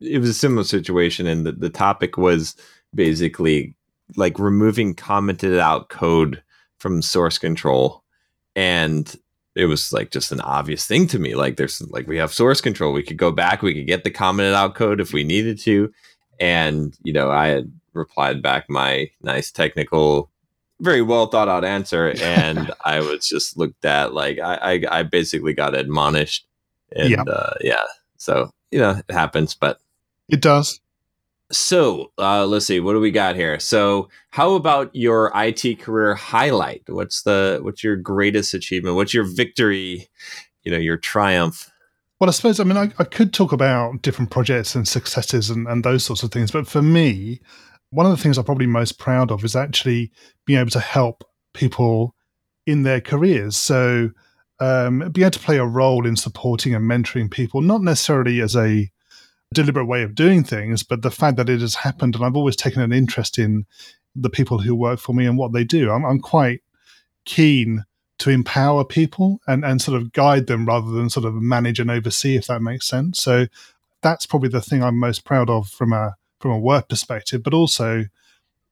it 0.01 0.19
was 0.19 0.29
a 0.29 0.35
similar 0.35 0.65
situation. 0.65 1.27
And 1.27 1.47
the, 1.47 1.53
the 1.53 1.71
topic 1.71 2.19
was 2.19 2.55
basically 2.95 3.75
like 4.17 4.39
removing 4.39 4.95
commented 4.95 5.59
out 5.59 5.89
code 5.89 6.43
from 6.79 7.01
source 7.01 7.39
control. 7.39 8.03
And 8.55 9.15
it 9.55 9.67
was 9.67 9.93
like 9.93 10.11
just 10.11 10.33
an 10.33 10.41
obvious 10.41 10.87
thing 10.87 11.07
to 11.09 11.19
me. 11.19 11.35
Like 11.35 11.57
there's 11.57 11.81
like 11.91 12.07
we 12.07 12.19
have 12.19 12.33
source 12.33 12.61
control. 12.61 12.93
We 12.93 13.03
could 13.03 13.19
go 13.19 13.31
back, 13.31 13.63
we 13.63 13.75
could 13.75 13.87
get 13.87 14.05
the 14.05 14.11
commented 14.11 14.55
out 14.55 14.75
code 14.75 15.01
if 15.01 15.13
we 15.13 15.25
needed 15.25 15.59
to 15.61 15.93
and, 16.43 16.99
you 17.05 17.13
know, 17.13 17.31
I 17.31 17.47
had 17.47 17.73
replied 17.93 18.43
back 18.43 18.69
my 18.69 19.11
nice 19.23 19.53
technical, 19.53 20.29
very 20.81 21.01
well 21.01 21.27
thought 21.27 21.49
out 21.49 21.65
answer. 21.65 22.13
And 22.21 22.73
I 22.85 22.99
was 22.99 23.29
just 23.29 23.57
looked 23.57 23.85
at 23.85 24.13
like 24.13 24.41
I, 24.41 24.55
I, 24.57 24.99
I 24.99 25.03
basically 25.05 25.55
got 25.55 25.77
admonished. 25.77 26.45
And 26.97 27.11
yeah. 27.11 27.23
Uh, 27.23 27.55
yeah. 27.61 27.85
So, 28.17 28.51
you 28.73 28.81
know, 28.81 29.01
it 29.09 29.13
happens, 29.13 29.55
but 29.55 29.79
it 30.29 30.43
does. 30.43 30.81
So 31.53 32.13
uh, 32.19 32.47
let's 32.47 32.67
see, 32.67 32.81
what 32.81 32.95
do 32.95 33.01
we 33.01 33.11
got 33.11 33.37
here? 33.37 33.61
So, 33.61 34.09
how 34.31 34.55
about 34.55 34.91
your 34.95 35.31
IT 35.35 35.81
career 35.81 36.15
highlight? 36.15 36.83
What's 36.89 37.23
the 37.23 37.61
what's 37.63 37.85
your 37.85 37.97
greatest 37.97 38.55
achievement? 38.55 38.97
What's 38.97 39.15
your 39.15 39.25
victory? 39.25 40.09
You 40.63 40.73
know, 40.73 40.79
your 40.79 40.97
triumph 40.97 41.71
well, 42.23 42.29
I 42.29 42.35
suppose, 42.35 42.61
I 42.61 42.65
mean, 42.65 42.77
I, 42.77 42.93
I 43.01 43.05
could 43.05 43.33
talk 43.33 43.51
about 43.51 44.01
different 44.03 44.31
projects 44.31 44.77
and 44.77 44.87
successes 44.87 45.51
and, 45.51 45.67
and 45.67 45.83
those 45.83 46.05
sorts 46.05 46.23
of 46.23 46.31
things. 46.31 46.53
But 46.53 46.69
for 46.69 46.81
me, 46.81 47.41
one 47.91 48.07
of 48.07 48.13
the 48.13 48.17
things 48.17 48.39
I'm 48.39 48.45
probably 48.45 48.69
most 48.69 49.01
proud 49.01 49.33
of 49.33 49.43
is 49.43 49.57
actually 49.57 50.13
being 50.47 50.61
able 50.61 50.71
to 50.71 50.79
help 50.79 51.25
people 51.53 52.15
in 52.65 52.85
their 52.85 53.01
careers. 53.01 53.57
So, 53.57 54.11
um, 54.61 55.01
being 55.11 55.25
able 55.25 55.33
to 55.33 55.39
play 55.41 55.59
a 55.59 55.67
role 55.67 56.07
in 56.07 56.15
supporting 56.15 56.77
and 56.77 56.89
mentoring 56.89 57.29
people, 57.29 57.61
not 57.61 57.83
necessarily 57.83 58.41
as 58.41 58.55
a 58.55 58.89
deliberate 59.53 59.87
way 59.87 60.03
of 60.03 60.15
doing 60.15 60.45
things, 60.45 60.83
but 60.83 61.03
the 61.03 61.11
fact 61.11 61.37
that 61.37 61.49
it 61.49 61.61
has 61.61 61.77
happened. 61.77 62.15
And 62.15 62.25
I've 62.25 62.37
always 62.37 62.57
taken 62.57 62.83
an 62.83 62.93
interest 62.93 63.39
in 63.39 63.67
the 64.15 64.31
people 64.31 64.59
who 64.59 64.75
work 64.75 64.99
for 64.99 65.15
me 65.15 65.27
and 65.27 65.39
what 65.39 65.53
they 65.53 65.65
do. 65.65 65.91
I'm, 65.91 66.05
I'm 66.05 66.21
quite 66.21 66.63
keen 67.25 67.85
to 68.19 68.31
empower 68.31 68.85
people 68.85 69.41
and, 69.47 69.65
and 69.65 69.81
sort 69.81 70.01
of 70.01 70.13
guide 70.13 70.47
them 70.47 70.67
rather 70.67 70.91
than 70.91 71.11
sort 71.11 71.27
of 71.27 71.35
manage 71.35 71.81
and 71.81 71.91
oversee, 71.91 72.37
if 72.37 72.47
that 72.47 72.63
makes 72.63 72.87
sense. 72.87 73.23
So 73.23 73.47
that's 74.01 74.27
probably 74.27 74.49
the 74.49 74.61
thing 74.61 74.83
I'm 74.83 74.99
most 74.99 75.25
proud 75.25 75.49
of 75.49 75.69
from 75.69 75.93
a 75.93 76.17
from 76.39 76.51
a 76.51 76.59
work 76.59 76.89
perspective, 76.89 77.43
but 77.43 77.55
also 77.55 78.07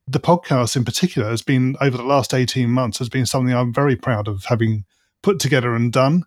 the 0.06 0.20
podcast 0.20 0.76
in 0.76 0.84
particular 0.84 1.28
has 1.28 1.40
been 1.40 1.76
over 1.80 1.96
the 1.96 2.02
last 2.02 2.34
18 2.34 2.68
months 2.68 2.98
has 2.98 3.08
been 3.08 3.26
something 3.26 3.54
I'm 3.54 3.72
very 3.72 3.94
proud 3.94 4.26
of 4.26 4.44
having 4.46 4.84
put 5.22 5.38
together 5.38 5.74
and 5.74 5.92
done. 5.92 6.24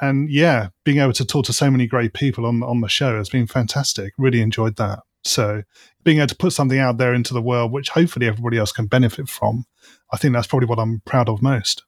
And 0.00 0.30
yeah, 0.30 0.68
being 0.84 0.98
able 0.98 1.12
to 1.14 1.24
talk 1.24 1.44
to 1.46 1.52
so 1.52 1.70
many 1.70 1.86
great 1.86 2.12
people 2.12 2.46
on 2.46 2.62
on 2.62 2.80
the 2.80 2.88
show 2.88 3.16
has 3.16 3.28
been 3.28 3.46
fantastic. 3.46 4.12
Really 4.18 4.40
enjoyed 4.40 4.76
that. 4.76 5.00
So 5.24 5.62
being 6.02 6.18
able 6.18 6.28
to 6.28 6.36
put 6.36 6.52
something 6.52 6.78
out 6.78 6.98
there 6.98 7.14
into 7.14 7.32
the 7.32 7.42
world, 7.42 7.72
which 7.72 7.88
hopefully 7.90 8.26
everybody 8.26 8.58
else 8.58 8.72
can 8.72 8.86
benefit 8.86 9.28
from, 9.28 9.64
I 10.12 10.16
think 10.16 10.34
that's 10.34 10.46
probably 10.46 10.68
what 10.68 10.78
I'm 10.78 11.00
proud 11.04 11.28
of 11.28 11.42
most. 11.42 11.84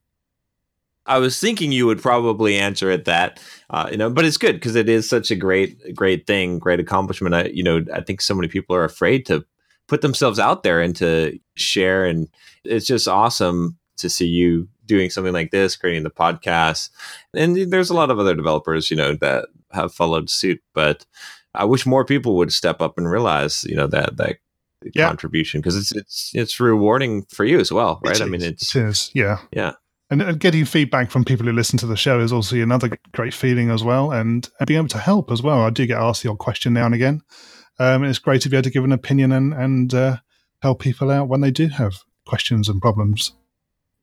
I 1.09 1.19
was 1.19 1.39
thinking 1.39 1.71
you 1.71 1.87
would 1.87 2.03
probably 2.03 2.57
answer 2.57 2.91
it 2.91 3.05
that, 3.05 3.41
uh, 3.71 3.89
you 3.91 3.97
know, 3.97 4.11
but 4.11 4.25
it's 4.25 4.39
good 4.39 4.55
because 4.57 4.75
it 4.75 4.89
is 4.89 5.09
such 5.09 5.31
a 5.31 5.37
great, 5.37 5.95
great 5.95 6.27
thing, 6.27 6.59
great 6.59 6.81
accomplishment. 6.81 7.35
I, 7.35 7.45
you 7.45 7.63
know, 7.63 7.85
I 7.95 8.01
think 8.01 8.21
so 8.21 8.35
many 8.35 8.49
people 8.49 8.75
are 8.75 8.85
afraid 8.85 9.25
to 9.27 9.45
put 9.87 10.01
themselves 10.01 10.41
out 10.41 10.65
there 10.65 10.81
and 10.81 10.97
to 10.97 11.39
share, 11.55 12.05
and 12.05 12.29
it's 12.65 12.87
just 12.87 13.07
awesome 13.07 13.79
to 13.99 14.11
see 14.11 14.27
you 14.27 14.69
doing 14.87 15.11
something 15.11 15.33
like 15.33 15.51
this, 15.51 15.77
creating 15.77 16.03
the 16.03 16.11
podcast. 16.11 16.91
And 17.35 17.57
there's 17.71 17.91
a 17.91 17.95
lot 17.95 18.11
of 18.11 18.19
other 18.19 18.35
developers, 18.35 18.91
you 18.91 18.97
know, 18.97 19.15
that 19.17 19.49
have 19.73 19.93
followed 19.93 20.31
suit, 20.31 20.63
but 20.75 21.05
I 21.55 21.65
wish 21.65 21.87
more 21.87 22.05
people 22.05 22.37
would 22.37 22.53
step 22.53 22.81
up 22.81 22.99
and 22.99 23.11
realize, 23.11 23.65
you 23.65 23.77
know, 23.77 23.87
that 23.89 24.17
that 24.17 24.37
yeah. 24.95 25.07
contribution 25.07 25.61
because 25.61 25.77
it's 25.77 25.93
it's 25.93 26.31
it's 26.35 26.61
rewarding 26.61 27.25
for 27.25 27.45
you 27.45 27.59
as 27.59 27.73
well, 27.73 28.01
right? 28.05 28.21
I 28.21 28.27
mean, 28.27 28.43
it's 28.43 28.75
it 28.75 28.85
is, 28.85 29.11
yeah, 29.15 29.39
yeah 29.53 29.75
and, 30.11 30.23
and 30.23 30.39
getting 30.39 30.65
feedback 30.65 31.11
from 31.11 31.25
people 31.25 31.47
who 31.47 31.53
listen 31.53 31.79
to 31.79 31.87
the 31.87 31.97
show 31.97 32.21
is 32.21 32.33
also 32.33 32.57
another 32.57 32.97
great 33.13 33.35
feeling 33.35 33.71
as 33.71 33.83
well, 33.83 34.13
and, 34.13 34.49
and 34.59 34.67
being 34.67 34.79
able 34.79 34.89
to 34.89 34.99
help 34.99 35.31
as 35.31 35.43
well. 35.43 35.63
I 35.63 35.71
do 35.71 35.87
get 35.87 35.99
asked 35.99 36.23
the 36.23 36.31
odd 36.31 36.39
question 36.39 36.75
now 36.75 36.87
and 36.87 36.95
again. 36.95 37.23
Um, 37.79 38.03
and 38.03 38.07
it's 38.07 38.19
great 38.19 38.41
to 38.43 38.49
be 38.49 38.57
able 38.57 38.65
to 38.65 38.71
give 38.71 38.85
an 38.85 38.93
opinion 38.93 39.33
and 39.33 39.53
and 39.53 39.93
uh, 39.93 40.17
help 40.63 40.81
people 40.81 41.11
out 41.11 41.29
when 41.29 41.41
they 41.41 41.51
do 41.51 41.69
have 41.69 41.95
questions 42.25 42.69
and 42.69 42.81
problems. 42.81 43.33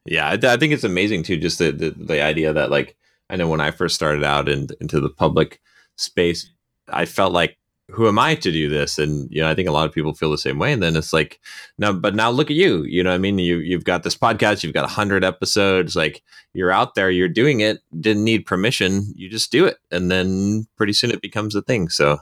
Yeah, 0.05 0.27
I, 0.27 0.33
I 0.33 0.57
think 0.57 0.73
it's 0.73 0.83
amazing 0.83 1.23
too. 1.23 1.37
Just 1.37 1.59
the, 1.59 1.71
the, 1.71 1.91
the 1.91 2.21
idea 2.21 2.53
that 2.53 2.71
like 2.71 2.95
I 3.29 3.35
know 3.35 3.47
when 3.47 3.61
I 3.61 3.71
first 3.71 3.95
started 3.95 4.23
out 4.23 4.49
in, 4.49 4.67
into 4.81 4.99
the 4.99 5.09
public 5.09 5.61
space, 5.95 6.49
I 6.89 7.05
felt 7.05 7.33
like 7.33 7.57
who 7.91 8.07
am 8.07 8.17
I 8.17 8.35
to 8.35 8.51
do 8.51 8.69
this? 8.69 8.97
And 8.97 9.29
you 9.31 9.41
know, 9.41 9.49
I 9.49 9.55
think 9.55 9.67
a 9.67 9.71
lot 9.71 9.87
of 9.87 9.93
people 9.93 10.13
feel 10.13 10.31
the 10.31 10.37
same 10.37 10.57
way. 10.57 10.71
And 10.73 10.81
then 10.81 10.95
it's 10.95 11.13
like, 11.13 11.39
no, 11.77 11.93
but 11.93 12.15
now 12.15 12.29
look 12.29 12.49
at 12.49 12.55
you. 12.55 12.83
You 12.83 13.03
know, 13.03 13.13
I 13.13 13.17
mean, 13.17 13.39
you 13.39 13.57
you've 13.57 13.83
got 13.83 14.03
this 14.03 14.15
podcast, 14.15 14.63
you've 14.63 14.73
got 14.73 14.89
hundred 14.89 15.23
episodes. 15.23 15.95
Like 15.95 16.21
you're 16.53 16.71
out 16.71 16.95
there, 16.95 17.09
you're 17.09 17.27
doing 17.27 17.59
it. 17.59 17.79
Didn't 17.99 18.23
need 18.23 18.45
permission. 18.45 19.13
You 19.15 19.29
just 19.29 19.51
do 19.51 19.65
it, 19.65 19.77
and 19.91 20.09
then 20.09 20.67
pretty 20.77 20.93
soon 20.93 21.11
it 21.11 21.21
becomes 21.21 21.55
a 21.55 21.61
thing. 21.61 21.89
So. 21.89 22.19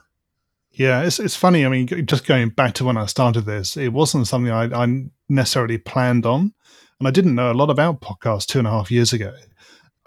Yeah, 0.74 1.04
it's 1.04 1.20
it's 1.20 1.36
funny. 1.36 1.66
I 1.66 1.70
mean, 1.70 1.86
just 2.06 2.26
going 2.26 2.50
back 2.50 2.74
to 2.76 2.86
when 2.86 2.96
I 2.96 3.06
started 3.06 3.42
this, 3.42 3.76
it 3.76 3.90
wasn't 3.90 4.28
something 4.28 4.54
I, 4.54 4.84
I 4.84 5.04
necessarily 5.28 5.78
planned 5.78 6.26
on, 6.26 6.54
and 7.02 7.08
I 7.08 7.12
didn't 7.12 7.34
know 7.34 7.52
a 7.52 7.54
lot 7.54 7.72
about 7.72 8.00
podcasts 8.00 8.46
two 8.46 8.60
and 8.60 8.68
a 8.68 8.72
half 8.72 8.92
years 8.92 9.12
ago. 9.12 9.34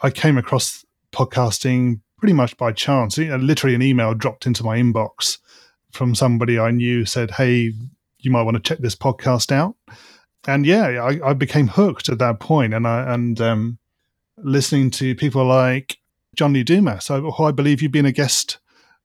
I 0.04 0.10
came 0.10 0.38
across 0.38 0.84
podcasting 1.12 2.00
pretty 2.18 2.34
much 2.34 2.56
by 2.56 2.70
chance. 2.70 3.18
Literally, 3.18 3.74
an 3.74 3.82
email 3.82 4.14
dropped 4.14 4.46
into 4.46 4.62
my 4.62 4.78
inbox 4.78 5.38
from 5.90 6.14
somebody 6.14 6.56
I 6.56 6.70
knew 6.70 7.04
said, 7.04 7.32
"Hey, 7.32 7.72
you 8.18 8.30
might 8.30 8.42
want 8.42 8.56
to 8.56 8.62
check 8.62 8.78
this 8.78 8.94
podcast 8.94 9.50
out." 9.50 9.74
And 10.46 10.64
yeah, 10.64 11.02
I, 11.02 11.30
I 11.30 11.32
became 11.32 11.66
hooked 11.66 12.08
at 12.08 12.20
that 12.20 12.38
point, 12.38 12.72
and 12.72 12.86
I 12.86 13.12
and 13.12 13.40
um, 13.40 13.78
listening 14.36 14.90
to 14.92 15.16
people 15.16 15.44
like 15.44 15.96
John 16.36 16.52
Lee 16.52 16.62
Dumas, 16.62 17.08
who 17.08 17.42
I 17.42 17.50
believe 17.50 17.82
you've 17.82 17.90
been 17.90 18.06
a 18.06 18.12
guest 18.12 18.58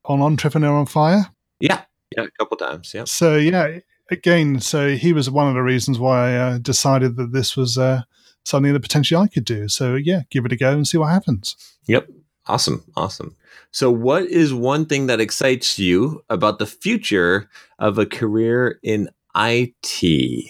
on 0.05 0.21
Entrepreneur 0.21 0.75
on 0.75 0.85
Fire. 0.85 1.31
Yeah, 1.59 1.81
yeah, 2.15 2.25
a 2.25 2.31
couple 2.37 2.55
times. 2.55 2.93
Yeah. 2.93 3.05
So 3.05 3.35
yeah, 3.35 3.79
again, 4.11 4.59
so 4.59 4.95
he 4.95 5.13
was 5.13 5.29
one 5.29 5.47
of 5.47 5.53
the 5.53 5.61
reasons 5.61 5.99
why 5.99 6.31
I 6.31 6.35
uh, 6.35 6.57
decided 6.57 7.15
that 7.17 7.31
this 7.31 7.55
was 7.55 7.77
uh, 7.77 8.03
something 8.43 8.73
that 8.73 8.81
potentially 8.81 9.21
I 9.21 9.27
could 9.27 9.45
do. 9.45 9.67
So 9.67 9.95
yeah, 9.95 10.21
give 10.29 10.45
it 10.45 10.51
a 10.51 10.55
go 10.55 10.71
and 10.71 10.87
see 10.87 10.97
what 10.97 11.11
happens. 11.11 11.55
Yep. 11.87 12.09
Awesome. 12.47 12.83
Awesome. 12.95 13.35
So, 13.71 13.91
what 13.91 14.23
is 14.23 14.53
one 14.53 14.87
thing 14.87 15.05
that 15.05 15.21
excites 15.21 15.77
you 15.77 16.23
about 16.29 16.57
the 16.57 16.65
future 16.65 17.47
of 17.77 17.99
a 17.99 18.07
career 18.07 18.79
in 18.81 19.09
IT? 19.35 20.49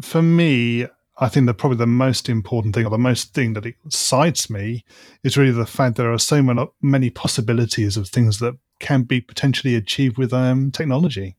For 0.00 0.20
me, 0.20 0.86
I 1.18 1.28
think 1.28 1.46
that 1.46 1.54
probably 1.54 1.78
the 1.78 1.86
most 1.86 2.28
important 2.28 2.74
thing, 2.74 2.84
or 2.84 2.90
the 2.90 2.98
most 2.98 3.32
thing 3.32 3.52
that 3.52 3.64
excites 3.64 4.50
me, 4.50 4.84
is 5.22 5.36
really 5.36 5.52
the 5.52 5.64
fact 5.64 5.96
there 5.96 6.12
are 6.12 6.18
so 6.18 6.42
many 6.82 7.10
possibilities 7.10 7.96
of 7.96 8.08
things 8.08 8.40
that 8.40 8.58
can 8.80 9.04
be 9.04 9.20
potentially 9.20 9.76
achieved 9.76 10.18
with 10.18 10.32
um, 10.32 10.72
technology. 10.72 11.36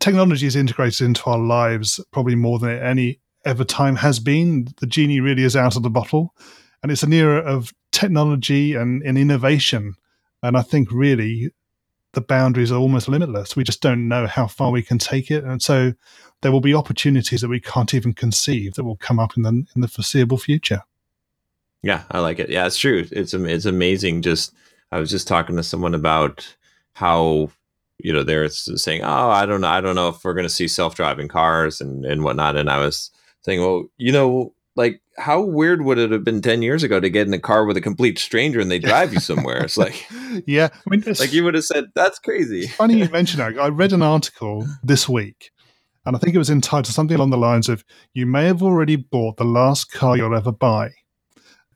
Technology 0.00 0.46
is 0.46 0.56
integrated 0.56 1.00
into 1.02 1.24
our 1.26 1.38
lives 1.38 2.00
probably 2.12 2.34
more 2.34 2.58
than 2.58 2.70
any 2.70 3.20
ever 3.44 3.64
time 3.64 3.96
has 3.96 4.20
been. 4.20 4.68
The 4.80 4.86
genie 4.86 5.20
really 5.20 5.44
is 5.44 5.56
out 5.56 5.76
of 5.76 5.82
the 5.82 5.90
bottle, 5.90 6.34
and 6.82 6.92
it's 6.92 7.02
an 7.02 7.12
era 7.12 7.40
of 7.40 7.72
technology 7.92 8.74
and, 8.74 9.02
and 9.02 9.16
innovation. 9.16 9.94
And 10.42 10.56
I 10.56 10.62
think 10.62 10.90
really 10.92 11.50
the 12.12 12.20
boundaries 12.20 12.72
are 12.72 12.78
almost 12.78 13.08
limitless. 13.08 13.56
We 13.56 13.64
just 13.64 13.80
don't 13.80 14.08
know 14.08 14.26
how 14.26 14.46
far 14.46 14.70
we 14.70 14.82
can 14.82 14.98
take 14.98 15.30
it. 15.30 15.44
And 15.44 15.62
so 15.62 15.92
there 16.40 16.52
will 16.52 16.60
be 16.60 16.74
opportunities 16.74 17.40
that 17.40 17.48
we 17.48 17.60
can't 17.60 17.94
even 17.94 18.12
conceive 18.12 18.74
that 18.74 18.84
will 18.84 18.96
come 18.96 19.18
up 19.18 19.36
in 19.36 19.42
the 19.42 19.64
in 19.74 19.80
the 19.80 19.88
foreseeable 19.88 20.38
future. 20.38 20.82
Yeah, 21.82 22.04
I 22.10 22.20
like 22.20 22.38
it. 22.38 22.50
Yeah, 22.50 22.66
it's 22.66 22.78
true. 22.78 23.06
It's 23.10 23.34
it's 23.34 23.64
amazing. 23.64 24.22
Just 24.22 24.52
I 24.90 24.98
was 24.98 25.10
just 25.10 25.28
talking 25.28 25.56
to 25.56 25.62
someone 25.62 25.94
about 25.94 26.56
how 26.94 27.50
you 27.98 28.12
know 28.12 28.22
they're 28.22 28.48
saying, 28.48 29.02
"Oh, 29.02 29.30
I 29.30 29.46
don't 29.46 29.60
know, 29.60 29.68
I 29.68 29.80
don't 29.80 29.94
know 29.94 30.08
if 30.08 30.24
we're 30.24 30.34
going 30.34 30.46
to 30.46 30.52
see 30.52 30.68
self 30.68 30.94
driving 30.94 31.28
cars 31.28 31.80
and 31.80 32.04
and 32.04 32.22
whatnot." 32.24 32.56
And 32.56 32.70
I 32.70 32.78
was 32.78 33.10
saying, 33.42 33.60
"Well, 33.60 33.84
you 33.96 34.12
know, 34.12 34.54
like 34.76 35.00
how 35.16 35.40
weird 35.40 35.82
would 35.82 35.98
it 35.98 36.12
have 36.12 36.22
been 36.22 36.40
10 36.40 36.62
years 36.62 36.84
ago 36.84 37.00
to 37.00 37.10
get 37.10 37.26
in 37.26 37.34
a 37.34 37.40
car 37.40 37.64
with 37.64 37.76
a 37.76 37.80
complete 37.80 38.18
stranger 38.18 38.60
and 38.60 38.70
they 38.70 38.78
drive 38.78 39.12
you 39.12 39.20
somewhere? 39.20 39.64
It's 39.64 39.76
like 39.76 40.06
yeah 40.46 40.68
I 40.72 40.90
mean, 40.90 41.02
like 41.18 41.32
you 41.32 41.44
would 41.44 41.54
have 41.54 41.64
said 41.64 41.86
that's 41.94 42.18
crazy. 42.18 42.68
Funny 42.68 42.98
you 42.98 43.08
mention 43.08 43.38
that. 43.38 43.58
I 43.58 43.68
read 43.68 43.92
an 43.92 44.02
article 44.02 44.66
this 44.82 45.08
week 45.08 45.50
and 46.08 46.16
i 46.16 46.18
think 46.18 46.34
it 46.34 46.38
was 46.38 46.50
entitled 46.50 46.86
something 46.86 47.16
along 47.16 47.30
the 47.30 47.36
lines 47.36 47.68
of 47.68 47.84
you 48.14 48.26
may 48.26 48.46
have 48.46 48.62
already 48.62 48.96
bought 48.96 49.36
the 49.36 49.44
last 49.44 49.92
car 49.92 50.16
you'll 50.16 50.34
ever 50.34 50.50
buy 50.50 50.90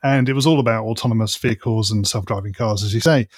and 0.02 0.28
it 0.28 0.32
was 0.32 0.46
all 0.46 0.58
about 0.58 0.84
autonomous 0.84 1.36
vehicles 1.36 1.90
and 1.90 2.08
self-driving 2.08 2.52
cars 2.52 2.82
as 2.82 2.94
you 2.94 3.00
say 3.00 3.28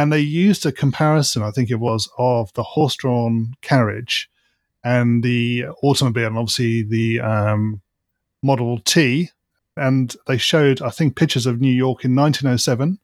and 0.00 0.12
they 0.12 0.20
used 0.20 0.64
a 0.66 0.72
comparison 0.72 1.42
i 1.42 1.50
think 1.50 1.70
it 1.70 1.76
was 1.76 2.08
of 2.18 2.52
the 2.54 2.62
horse-drawn 2.62 3.54
carriage 3.60 4.30
and 4.82 5.22
the 5.22 5.64
automobile 5.82 6.26
and 6.26 6.38
obviously 6.38 6.82
the 6.82 7.20
um, 7.20 7.82
Model 8.42 8.78
T, 8.78 9.30
and 9.76 10.14
they 10.26 10.38
showed, 10.38 10.80
I 10.80 10.90
think, 10.90 11.16
pictures 11.16 11.46
of 11.46 11.60
New 11.60 11.72
York 11.72 12.04
in 12.04 12.14
1907, 12.14 12.98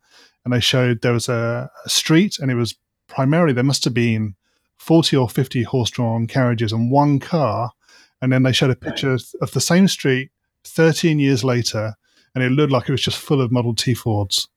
and 0.44 0.52
they 0.52 0.60
showed 0.60 1.02
there 1.02 1.12
was 1.12 1.28
a, 1.28 1.70
a 1.84 1.88
street, 1.88 2.38
and 2.38 2.50
it 2.50 2.54
was 2.54 2.76
primarily 3.06 3.52
there 3.52 3.64
must 3.64 3.84
have 3.84 3.94
been 3.94 4.34
40 4.78 5.16
or 5.16 5.28
50 5.28 5.62
horse-drawn 5.64 6.26
carriages 6.26 6.72
and 6.72 6.90
one 6.90 7.18
car, 7.18 7.72
and 8.20 8.32
then 8.32 8.42
they 8.42 8.52
showed 8.52 8.70
a 8.70 8.76
picture 8.76 9.18
of 9.40 9.50
the 9.52 9.60
same 9.60 9.88
street 9.88 10.30
13 10.64 11.18
years 11.18 11.44
later, 11.44 11.94
and 12.34 12.42
it 12.42 12.52
looked 12.52 12.72
like 12.72 12.88
it 12.88 12.92
was 12.92 13.02
just 13.02 13.18
full 13.18 13.40
of 13.40 13.52
Model 13.52 13.74
T 13.74 13.94
Fords. 13.94 14.48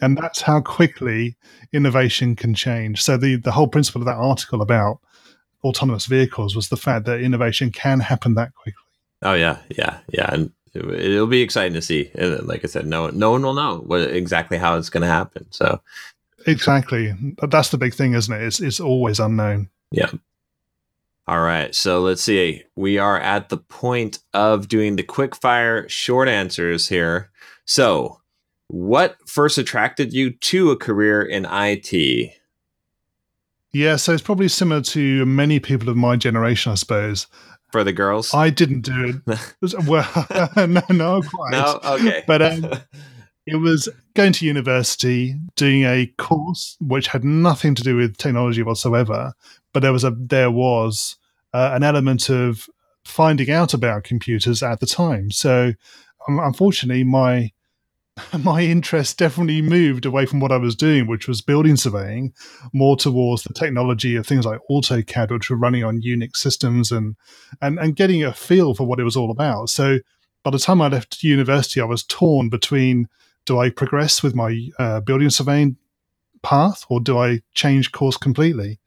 And 0.00 0.16
that's 0.16 0.42
how 0.42 0.60
quickly 0.60 1.36
innovation 1.72 2.36
can 2.36 2.54
change. 2.54 3.02
So 3.02 3.16
the, 3.16 3.36
the 3.36 3.52
whole 3.52 3.68
principle 3.68 4.02
of 4.02 4.06
that 4.06 4.16
article 4.16 4.62
about 4.62 5.00
autonomous 5.64 6.06
vehicles 6.06 6.54
was 6.54 6.68
the 6.68 6.76
fact 6.76 7.04
that 7.06 7.20
innovation 7.20 7.70
can 7.70 8.00
happen 8.00 8.34
that 8.34 8.54
quickly. 8.54 8.82
Oh 9.22 9.34
yeah, 9.34 9.58
yeah, 9.70 9.98
yeah, 10.10 10.32
and 10.32 10.52
it'll 10.74 11.26
be 11.26 11.42
exciting 11.42 11.74
to 11.74 11.82
see. 11.82 12.10
And 12.14 12.46
like 12.46 12.64
I 12.64 12.68
said, 12.68 12.86
no, 12.86 13.08
no 13.08 13.32
one 13.32 13.42
will 13.42 13.54
know 13.54 13.78
what 13.78 14.02
exactly 14.02 14.58
how 14.58 14.76
it's 14.76 14.90
going 14.90 15.02
to 15.02 15.08
happen. 15.08 15.46
So 15.50 15.80
exactly, 16.46 17.14
But 17.36 17.50
that's 17.50 17.70
the 17.70 17.78
big 17.78 17.94
thing, 17.94 18.14
isn't 18.14 18.32
it? 18.32 18.42
It's 18.42 18.60
it's 18.60 18.80
always 18.80 19.18
unknown. 19.18 19.70
Yeah. 19.90 20.10
All 21.26 21.42
right, 21.42 21.74
so 21.74 22.00
let's 22.00 22.22
see. 22.22 22.64
We 22.74 22.96
are 22.96 23.20
at 23.20 23.50
the 23.50 23.58
point 23.58 24.20
of 24.32 24.66
doing 24.66 24.96
the 24.96 25.02
quick 25.02 25.36
fire 25.36 25.86
short 25.86 26.26
answers 26.26 26.88
here. 26.88 27.30
So, 27.66 28.22
what 28.68 29.16
first 29.26 29.58
attracted 29.58 30.12
you 30.12 30.30
to 30.30 30.70
a 30.70 30.76
career 30.76 31.22
in 31.22 31.46
IT? 31.50 32.32
Yeah, 33.72 33.96
so 33.96 34.12
it's 34.12 34.22
probably 34.22 34.48
similar 34.48 34.80
to 34.80 35.26
many 35.26 35.60
people 35.60 35.88
of 35.88 35.96
my 35.96 36.16
generation, 36.16 36.72
I 36.72 36.76
suppose 36.76 37.26
for 37.70 37.84
the 37.84 37.92
girls? 37.92 38.32
I 38.34 38.50
didn't 38.50 38.82
do 38.82 39.20
it. 39.26 39.84
well, 39.86 40.26
no, 40.56 40.82
no, 40.90 41.22
quite. 41.22 41.50
No, 41.52 41.80
okay. 41.84 42.24
But 42.26 42.42
um, 42.42 42.72
it 43.46 43.56
was 43.56 43.88
going 44.14 44.32
to 44.34 44.46
university, 44.46 45.36
doing 45.56 45.84
a 45.84 46.06
course 46.18 46.76
which 46.80 47.08
had 47.08 47.24
nothing 47.24 47.74
to 47.74 47.82
do 47.82 47.96
with 47.96 48.16
technology 48.16 48.62
whatsoever. 48.62 49.32
But 49.72 49.80
there 49.80 49.92
was 49.92 50.04
a 50.04 50.10
there 50.10 50.50
was 50.50 51.16
uh, 51.52 51.72
an 51.74 51.82
element 51.82 52.28
of 52.30 52.68
finding 53.04 53.50
out 53.50 53.74
about 53.74 54.04
computers 54.04 54.62
at 54.62 54.80
the 54.80 54.86
time. 54.86 55.30
So, 55.30 55.72
um, 56.26 56.38
unfortunately, 56.38 57.04
my 57.04 57.52
my 58.42 58.62
interest 58.62 59.18
definitely 59.18 59.62
moved 59.62 60.06
away 60.06 60.26
from 60.26 60.40
what 60.40 60.52
I 60.52 60.56
was 60.56 60.74
doing, 60.74 61.06
which 61.06 61.28
was 61.28 61.40
building 61.40 61.76
surveying, 61.76 62.32
more 62.72 62.96
towards 62.96 63.42
the 63.42 63.52
technology 63.52 64.16
of 64.16 64.26
things 64.26 64.44
like 64.44 64.60
AutoCAD, 64.70 65.30
which 65.30 65.50
were 65.50 65.56
running 65.56 65.84
on 65.84 66.02
Unix 66.02 66.36
systems, 66.36 66.90
and 66.92 67.16
and 67.60 67.78
and 67.78 67.96
getting 67.96 68.24
a 68.24 68.32
feel 68.32 68.74
for 68.74 68.86
what 68.86 69.00
it 69.00 69.04
was 69.04 69.16
all 69.16 69.30
about. 69.30 69.70
So 69.70 69.98
by 70.42 70.50
the 70.50 70.58
time 70.58 70.80
I 70.80 70.88
left 70.88 71.22
university, 71.22 71.80
I 71.80 71.84
was 71.84 72.02
torn 72.04 72.48
between: 72.48 73.08
do 73.44 73.58
I 73.58 73.70
progress 73.70 74.22
with 74.22 74.34
my 74.34 74.68
uh, 74.78 75.00
building 75.00 75.30
surveying 75.30 75.76
path, 76.42 76.84
or 76.88 77.00
do 77.00 77.18
I 77.18 77.40
change 77.54 77.92
course 77.92 78.16
completely? 78.16 78.78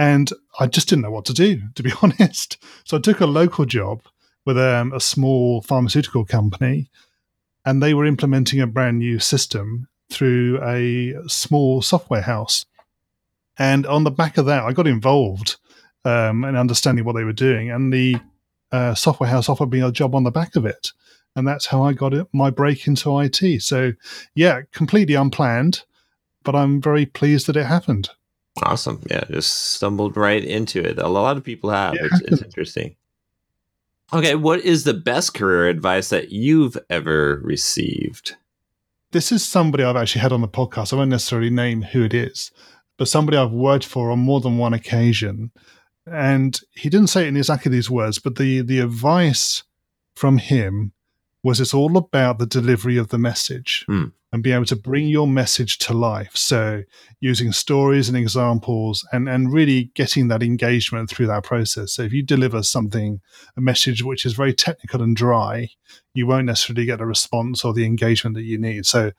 And 0.00 0.30
I 0.60 0.68
just 0.68 0.88
didn't 0.88 1.02
know 1.02 1.10
what 1.10 1.24
to 1.26 1.34
do, 1.34 1.60
to 1.74 1.82
be 1.82 1.92
honest. 2.02 2.56
So 2.84 2.96
I 2.96 3.00
took 3.00 3.20
a 3.20 3.26
local 3.26 3.64
job 3.64 4.02
with 4.44 4.56
um, 4.56 4.92
a 4.92 5.00
small 5.00 5.60
pharmaceutical 5.60 6.24
company 6.24 6.88
and 7.68 7.82
they 7.82 7.92
were 7.92 8.06
implementing 8.06 8.62
a 8.62 8.66
brand 8.66 8.98
new 8.98 9.18
system 9.18 9.88
through 10.10 10.58
a 10.64 11.14
small 11.28 11.82
software 11.82 12.22
house. 12.22 12.64
And 13.58 13.84
on 13.84 14.04
the 14.04 14.10
back 14.10 14.38
of 14.38 14.46
that, 14.46 14.64
I 14.64 14.72
got 14.72 14.86
involved 14.86 15.56
um, 16.02 16.44
in 16.44 16.56
understanding 16.56 17.04
what 17.04 17.14
they 17.14 17.24
were 17.24 17.34
doing, 17.34 17.70
and 17.70 17.92
the 17.92 18.16
uh, 18.72 18.94
software 18.94 19.28
house 19.28 19.50
offered 19.50 19.70
me 19.70 19.82
a 19.82 19.92
job 19.92 20.14
on 20.14 20.24
the 20.24 20.30
back 20.30 20.56
of 20.56 20.64
it, 20.64 20.92
and 21.36 21.46
that's 21.46 21.66
how 21.66 21.82
I 21.82 21.92
got 21.92 22.14
it, 22.14 22.26
my 22.32 22.48
break 22.48 22.86
into 22.86 23.20
IT. 23.20 23.62
So, 23.62 23.92
yeah, 24.34 24.62
completely 24.72 25.14
unplanned, 25.14 25.82
but 26.44 26.54
I'm 26.54 26.80
very 26.80 27.04
pleased 27.04 27.48
that 27.48 27.56
it 27.56 27.66
happened. 27.66 28.08
Awesome. 28.62 29.02
Yeah, 29.10 29.24
just 29.30 29.74
stumbled 29.74 30.16
right 30.16 30.42
into 30.42 30.80
it. 30.82 30.98
A 30.98 31.08
lot 31.08 31.36
of 31.36 31.44
people 31.44 31.68
have. 31.68 31.94
Yeah. 31.94 32.06
It's, 32.06 32.20
it's 32.22 32.42
interesting. 32.42 32.96
Okay, 34.10 34.34
what 34.34 34.60
is 34.60 34.84
the 34.84 34.94
best 34.94 35.34
career 35.34 35.68
advice 35.68 36.08
that 36.08 36.32
you've 36.32 36.78
ever 36.88 37.40
received? 37.44 38.36
This 39.12 39.30
is 39.30 39.44
somebody 39.44 39.84
I've 39.84 39.96
actually 39.96 40.22
had 40.22 40.32
on 40.32 40.40
the 40.40 40.48
podcast. 40.48 40.92
I 40.92 40.96
won't 40.96 41.10
necessarily 41.10 41.50
name 41.50 41.82
who 41.82 42.04
it 42.04 42.14
is, 42.14 42.50
but 42.96 43.08
somebody 43.08 43.36
I've 43.36 43.52
worked 43.52 43.84
for 43.84 44.10
on 44.10 44.20
more 44.20 44.40
than 44.40 44.56
one 44.56 44.72
occasion. 44.72 45.50
And 46.06 46.58
he 46.72 46.88
didn't 46.88 47.08
say 47.08 47.24
it 47.24 47.28
in 47.28 47.36
exactly 47.36 47.70
these 47.70 47.90
words, 47.90 48.18
but 48.18 48.36
the 48.36 48.62
the 48.62 48.80
advice 48.80 49.62
from 50.16 50.38
him 50.38 50.92
was 51.42 51.60
it's 51.60 51.74
all 51.74 51.96
about 51.96 52.38
the 52.38 52.46
delivery 52.46 52.96
of 52.96 53.08
the 53.08 53.18
message 53.18 53.84
Mm. 53.88 54.12
and 54.32 54.42
being 54.42 54.56
able 54.56 54.66
to 54.66 54.76
bring 54.76 55.06
your 55.06 55.26
message 55.26 55.78
to 55.78 55.92
life. 55.94 56.36
So 56.36 56.82
using 57.20 57.52
stories 57.52 58.08
and 58.08 58.18
examples 58.18 59.06
and, 59.12 59.28
and 59.28 59.52
really 59.52 59.90
getting 59.94 60.28
that 60.28 60.42
engagement 60.42 61.08
through 61.08 61.28
that 61.28 61.44
process. 61.44 61.92
So 61.92 62.02
if 62.02 62.12
you 62.12 62.22
deliver 62.22 62.62
something, 62.62 63.20
a 63.56 63.60
message 63.60 64.02
which 64.02 64.26
is 64.26 64.32
very 64.34 64.52
technical 64.52 65.00
and 65.00 65.14
dry, 65.16 65.70
you 66.12 66.26
won't 66.26 66.46
necessarily 66.46 66.84
get 66.86 67.00
a 67.00 67.06
response 67.06 67.64
or 67.64 67.72
the 67.72 67.86
engagement 67.86 68.34
that 68.34 68.42
you 68.42 68.58
need. 68.58 68.84
So 68.84 69.12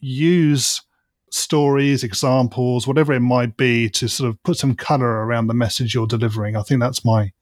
use 0.00 0.82
stories, 1.30 2.04
examples, 2.04 2.86
whatever 2.86 3.12
it 3.12 3.20
might 3.20 3.56
be 3.56 3.88
to 3.88 4.08
sort 4.08 4.28
of 4.28 4.42
put 4.42 4.58
some 4.58 4.74
color 4.74 5.24
around 5.24 5.46
the 5.46 5.54
message 5.54 5.94
you're 5.94 6.06
delivering. 6.06 6.56
I 6.56 6.62
think 6.62 6.80
that's 6.80 7.04
my 7.04 7.32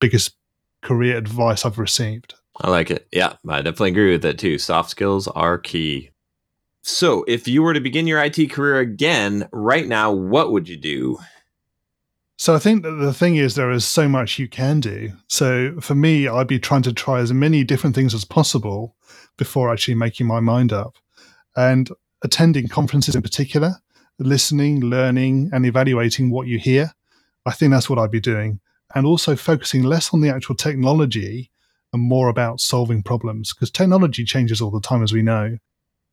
biggest 0.00 0.34
career 0.82 1.16
advice 1.16 1.64
I've 1.64 1.78
received. 1.78 2.34
I 2.60 2.70
like 2.70 2.90
it. 2.90 3.06
Yeah, 3.12 3.34
I 3.48 3.58
definitely 3.58 3.90
agree 3.90 4.12
with 4.12 4.22
that 4.22 4.38
too. 4.38 4.58
Soft 4.58 4.90
skills 4.90 5.28
are 5.28 5.58
key. 5.58 6.10
So, 6.82 7.24
if 7.26 7.48
you 7.48 7.62
were 7.62 7.74
to 7.74 7.80
begin 7.80 8.06
your 8.06 8.22
IT 8.22 8.50
career 8.52 8.78
again 8.78 9.48
right 9.52 9.86
now, 9.86 10.12
what 10.12 10.52
would 10.52 10.68
you 10.68 10.76
do? 10.76 11.18
So 12.38 12.54
I 12.54 12.58
think 12.58 12.82
that 12.82 12.92
the 12.92 13.14
thing 13.14 13.36
is 13.36 13.54
there 13.54 13.70
is 13.70 13.84
so 13.84 14.08
much 14.08 14.38
you 14.38 14.46
can 14.46 14.80
do. 14.80 15.12
So 15.26 15.80
for 15.80 15.94
me, 15.94 16.28
I'd 16.28 16.46
be 16.46 16.58
trying 16.58 16.82
to 16.82 16.92
try 16.92 17.20
as 17.20 17.32
many 17.32 17.64
different 17.64 17.96
things 17.96 18.14
as 18.14 18.26
possible 18.26 18.94
before 19.38 19.72
actually 19.72 19.94
making 19.94 20.26
my 20.26 20.40
mind 20.40 20.72
up. 20.72 20.96
And 21.56 21.88
attending 22.22 22.68
conferences 22.68 23.14
in 23.14 23.22
particular, 23.22 23.76
listening, 24.18 24.80
learning, 24.80 25.50
and 25.52 25.64
evaluating 25.64 26.30
what 26.30 26.46
you 26.46 26.58
hear. 26.58 26.92
I 27.46 27.52
think 27.52 27.72
that's 27.72 27.88
what 27.88 27.98
I'd 27.98 28.10
be 28.10 28.20
doing. 28.20 28.60
And 28.94 29.06
also 29.06 29.34
focusing 29.36 29.82
less 29.82 30.12
on 30.12 30.20
the 30.20 30.28
actual 30.28 30.54
technology 30.54 31.50
and 31.96 32.04
more 32.08 32.28
about 32.28 32.60
solving 32.60 33.02
problems 33.02 33.52
because 33.52 33.70
technology 33.70 34.24
changes 34.24 34.60
all 34.60 34.70
the 34.70 34.80
time, 34.80 35.02
as 35.02 35.12
we 35.12 35.22
know. 35.22 35.58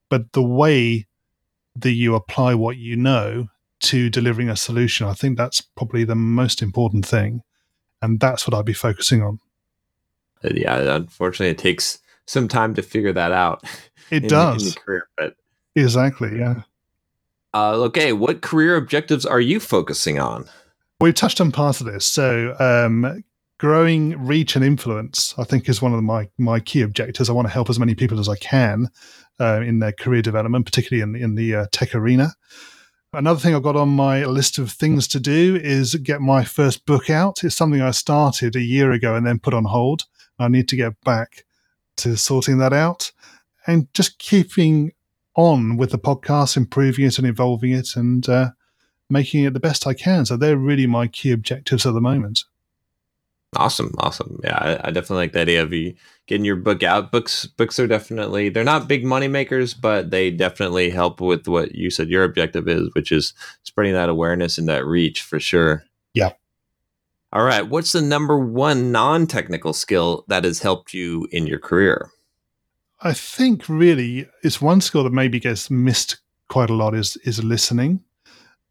But 0.09 0.31
the 0.33 0.41
way 0.43 1.05
that 1.75 1.91
you 1.91 2.15
apply 2.15 2.55
what 2.55 2.77
you 2.77 2.95
know 2.95 3.47
to 3.81 4.09
delivering 4.09 4.49
a 4.49 4.55
solution, 4.55 5.07
I 5.07 5.13
think 5.13 5.37
that's 5.37 5.61
probably 5.61 6.03
the 6.03 6.15
most 6.15 6.61
important 6.61 7.05
thing. 7.05 7.41
And 8.01 8.19
that's 8.19 8.47
what 8.47 8.53
I'd 8.57 8.65
be 8.65 8.73
focusing 8.73 9.21
on. 9.21 9.39
Uh, 10.43 10.49
Yeah, 10.53 10.95
unfortunately, 10.95 11.49
it 11.51 11.57
takes 11.57 11.99
some 12.25 12.47
time 12.47 12.73
to 12.75 12.81
figure 12.81 13.13
that 13.13 13.31
out. 13.31 13.63
It 14.09 14.23
in- 14.23 14.29
does. 14.29 14.67
in 14.67 14.73
career. 14.81 15.07
But 15.17 15.35
exactly. 15.75 16.37
Yeah. 16.37 16.63
uh, 17.53 17.73
okay, 17.83 18.13
what 18.13 18.41
career 18.41 18.75
objectives 18.75 19.25
are 19.25 19.39
you 19.41 19.59
focusing 19.59 20.19
on? 20.19 20.45
We've 20.99 21.13
touched 21.15 21.41
on 21.41 21.51
part 21.51 21.79
of 21.81 21.87
this. 21.87 22.05
So, 22.05 22.55
um, 22.59 23.23
growing 23.63 24.21
reach 24.21 24.57
and 24.57 24.65
influence, 24.65 25.33
I 25.37 25.45
think, 25.45 25.69
is 25.69 25.81
one 25.81 25.93
of 25.93 26.03
my 26.03 26.27
my 26.37 26.59
key 26.59 26.81
objectives. 26.81 27.29
I 27.29 27.33
want 27.33 27.47
to 27.47 27.53
help 27.53 27.69
as 27.69 27.79
many 27.79 27.95
people 27.95 28.19
as 28.19 28.27
I 28.27 28.35
can 28.35 28.89
uh, 29.39 29.61
in 29.61 29.79
their 29.79 29.93
career 29.93 30.21
development, 30.21 30.65
particularly 30.65 31.01
in 31.01 31.15
in 31.15 31.35
the 31.35 31.55
uh, 31.55 31.65
tech 31.71 31.95
arena. 31.95 32.33
Another 33.13 33.39
thing 33.39 33.55
I've 33.55 33.63
got 33.63 33.77
on 33.77 33.87
my 33.87 34.25
list 34.25 34.57
of 34.57 34.69
things 34.69 35.07
to 35.09 35.19
do 35.19 35.55
is 35.55 35.95
get 35.95 36.19
my 36.19 36.43
first 36.43 36.85
book 36.85 37.09
out. 37.09 37.41
It's 37.45 37.55
something 37.55 37.81
I 37.81 37.91
started 37.91 38.57
a 38.57 38.61
year 38.61 38.91
ago 38.91 39.15
and 39.15 39.25
then 39.25 39.39
put 39.39 39.53
on 39.53 39.63
hold. 39.63 40.03
I 40.37 40.49
need 40.49 40.67
to 40.67 40.75
get 40.75 40.99
back 41.05 41.45
to 41.97 42.17
sorting 42.17 42.57
that 42.57 42.73
out 42.73 43.13
and 43.65 43.87
just 43.93 44.19
keeping 44.19 44.91
on 45.37 45.77
with 45.77 45.91
the 45.91 45.99
podcast, 45.99 46.57
improving 46.57 47.05
it 47.05 47.17
and 47.17 47.25
evolving 47.25 47.71
it, 47.71 47.95
and 47.95 48.27
uh, 48.27 48.49
making 49.09 49.45
it 49.45 49.53
the 49.53 49.61
best 49.61 49.87
I 49.87 49.93
can. 49.93 50.25
So 50.25 50.35
they're 50.35 50.57
really 50.57 50.85
my 50.85 51.07
key 51.07 51.31
objectives 51.31 51.85
at 51.85 51.93
the 51.93 52.01
moment. 52.01 52.43
Awesome, 53.55 53.91
awesome. 53.99 54.39
Yeah, 54.43 54.57
I, 54.57 54.87
I 54.87 54.91
definitely 54.91 55.17
like 55.17 55.33
the 55.33 55.41
idea 55.41 55.61
of 55.61 55.73
you 55.73 55.95
getting 56.27 56.45
your 56.45 56.55
book 56.55 56.83
out. 56.83 57.11
Books, 57.11 57.45
books 57.45 57.79
are 57.79 57.87
definitely 57.87 58.49
they're 58.49 58.63
not 58.63 58.87
big 58.87 59.05
money 59.05 59.27
makers, 59.27 59.73
but 59.73 60.11
they 60.11 60.31
definitely 60.31 60.89
help 60.89 61.21
with 61.21 61.47
what 61.47 61.75
you 61.75 61.89
said 61.89 62.09
your 62.09 62.23
objective 62.23 62.67
is, 62.67 62.89
which 62.93 63.11
is 63.11 63.33
spreading 63.63 63.93
that 63.93 64.09
awareness 64.09 64.57
and 64.57 64.67
that 64.67 64.85
reach 64.85 65.21
for 65.21 65.39
sure. 65.39 65.83
Yeah. 66.13 66.33
All 67.31 67.43
right. 67.43 67.67
What's 67.67 67.93
the 67.93 68.01
number 68.01 68.37
one 68.37 68.91
non-technical 68.91 69.73
skill 69.73 70.23
that 70.27 70.43
has 70.43 70.61
helped 70.61 70.93
you 70.93 71.27
in 71.31 71.47
your 71.47 71.59
career? 71.59 72.09
I 73.01 73.13
think 73.13 73.67
really 73.67 74.29
it's 74.43 74.61
one 74.61 74.81
skill 74.81 75.03
that 75.03 75.13
maybe 75.13 75.39
gets 75.39 75.69
missed 75.69 76.17
quite 76.47 76.69
a 76.69 76.75
lot 76.75 76.93
is 76.93 77.17
is 77.17 77.43
listening. 77.43 78.01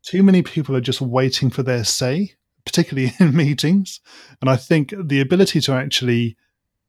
Too 0.02 0.22
many 0.22 0.42
people 0.42 0.76
are 0.76 0.80
just 0.80 1.00
waiting 1.00 1.50
for 1.50 1.62
their 1.62 1.84
say, 1.84 2.34
particularly 2.64 3.14
in 3.20 3.34
meetings. 3.36 4.00
And 4.40 4.48
I 4.50 4.56
think 4.56 4.94
the 4.98 5.20
ability 5.20 5.60
to 5.62 5.72
actually 5.72 6.36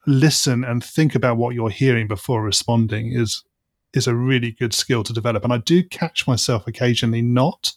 listen 0.06 0.64
and 0.64 0.84
think 0.84 1.16
about 1.16 1.38
what 1.38 1.56
you're 1.56 1.70
hearing 1.70 2.08
before 2.08 2.44
responding 2.44 3.14
is 3.14 3.44
is 3.94 4.08
a 4.08 4.16
really 4.16 4.52
good 4.52 4.74
skill 4.74 5.04
to 5.04 5.14
develop. 5.14 5.44
And 5.44 5.54
I 5.54 5.58
do 5.58 5.84
catch 5.84 6.26
myself 6.28 6.66
occasionally 6.66 7.22
not. 7.22 7.74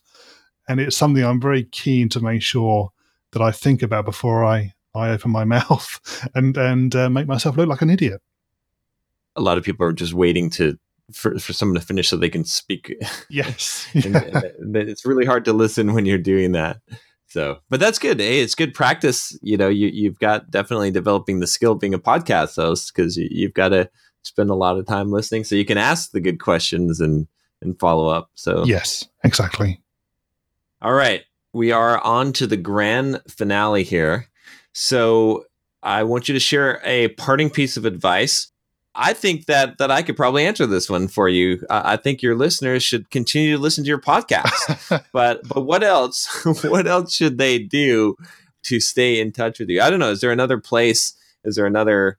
And 0.67 0.81
it's 0.81 0.97
something 0.97 1.23
I'm 1.23 1.41
very 1.41 1.65
keen 1.65 2.09
to 2.09 2.21
make 2.21 2.41
sure 2.43 2.91
that 3.33 3.43
I 3.43 3.51
think 3.51 3.83
about 3.83 4.07
before 4.07 4.43
I, 4.43 4.73
I 4.95 5.11
open 5.11 5.31
my 5.31 5.45
mouth 5.57 6.29
and 6.35 6.57
and 6.57 6.95
uh, 6.95 7.11
make 7.11 7.27
myself 7.27 7.57
look 7.57 7.69
like 7.69 7.83
an 7.83 7.91
idiot. 7.91 8.23
A 9.37 9.43
lot 9.43 9.59
of 9.59 9.65
people 9.65 9.87
are 9.87 9.93
just 9.93 10.15
waiting 10.15 10.49
to 10.51 10.79
for, 11.13 11.39
for 11.39 11.53
someone 11.53 11.79
to 11.79 11.87
finish 11.87 12.09
so 12.09 12.17
they 12.17 12.29
can 12.29 12.45
speak 12.45 12.93
Yes. 13.31 13.87
and, 13.95 14.17
and 14.17 14.77
it's 14.77 15.07
really 15.07 15.25
hard 15.25 15.45
to 15.45 15.53
listen 15.53 15.95
when 15.95 16.07
you're 16.07 16.19
doing 16.19 16.53
that. 16.53 16.79
So, 17.29 17.59
but 17.69 17.81
that's 17.81 17.99
good. 17.99 18.21
Hey, 18.21 18.41
it's 18.41 18.55
good 18.55 18.73
practice. 18.73 19.37
You 19.43 19.57
know, 19.57 19.69
you 19.69 19.89
you've 19.89 20.19
got 20.19 20.51
definitely 20.51 20.91
developing 20.91 21.41
the 21.41 21.47
skill 21.47 21.73
of 21.73 21.81
being 21.81 21.95
a 21.95 21.99
podcast 21.99 22.57
host 22.57 22.93
because 22.95 23.17
you, 23.17 23.29
you've 23.31 23.55
got 23.55 23.71
to 23.71 23.91
spend 24.23 24.51
a 24.51 24.55
lot 24.55 24.79
of 24.79 24.87
time 24.87 25.11
listening, 25.11 25.45
so 25.45 25.55
you 25.55 25.65
can 25.65 25.79
ask 25.79 26.13
the 26.13 26.21
good 26.21 26.41
questions 26.41 27.01
and 27.01 27.27
and 27.61 27.79
follow 27.79 28.09
up. 28.09 28.31
So, 28.35 28.65
yes, 28.65 29.09
exactly. 29.25 29.81
all 30.83 30.93
right, 30.93 31.25
we 31.53 31.73
are 31.73 31.99
on 31.99 32.33
to 32.35 32.47
the 32.47 32.57
grand 32.57 33.21
finale 33.29 33.83
here. 33.83 34.29
So, 34.73 35.47
I 35.83 36.05
want 36.05 36.29
you 36.29 36.35
to 36.35 36.41
share 36.41 36.81
a 36.85 37.09
parting 37.09 37.51
piece 37.51 37.77
of 37.77 37.85
advice. 37.85 38.53
I 38.97 39.13
think 39.13 39.47
that 39.47 39.79
that 39.79 39.91
I 39.91 40.03
could 40.03 40.17
probably 40.17 40.47
answer 40.47 40.67
this 40.67 40.89
one 40.89 41.09
for 41.09 41.29
you. 41.29 41.65
Uh, 41.69 41.83
I 41.85 41.97
think 41.97 42.23
your 42.23 42.35
listeners 42.35 42.83
should 42.83 43.11
continue 43.11 43.57
to 43.57 43.63
listen 43.63 43.85
to 43.85 43.89
your 43.89 44.01
podcast 44.01 45.05
but 45.13 45.47
but 45.49 45.63
what 45.63 45.83
else 45.83 46.45
what 46.65 46.87
else 46.87 47.15
should 47.15 47.39
they 47.39 47.59
do 47.59 48.17
to 48.65 48.81
stay 48.81 49.21
in 49.21 49.33
touch 49.33 49.59
with 49.59 49.69
you 49.69 49.81
i 49.81 49.91
don't 49.91 50.01
know 50.01 50.11
is 50.11 50.21
there 50.21 50.33
another 50.33 50.59
place 50.59 51.15
is 51.45 51.57
there 51.57 51.67
another 51.67 52.19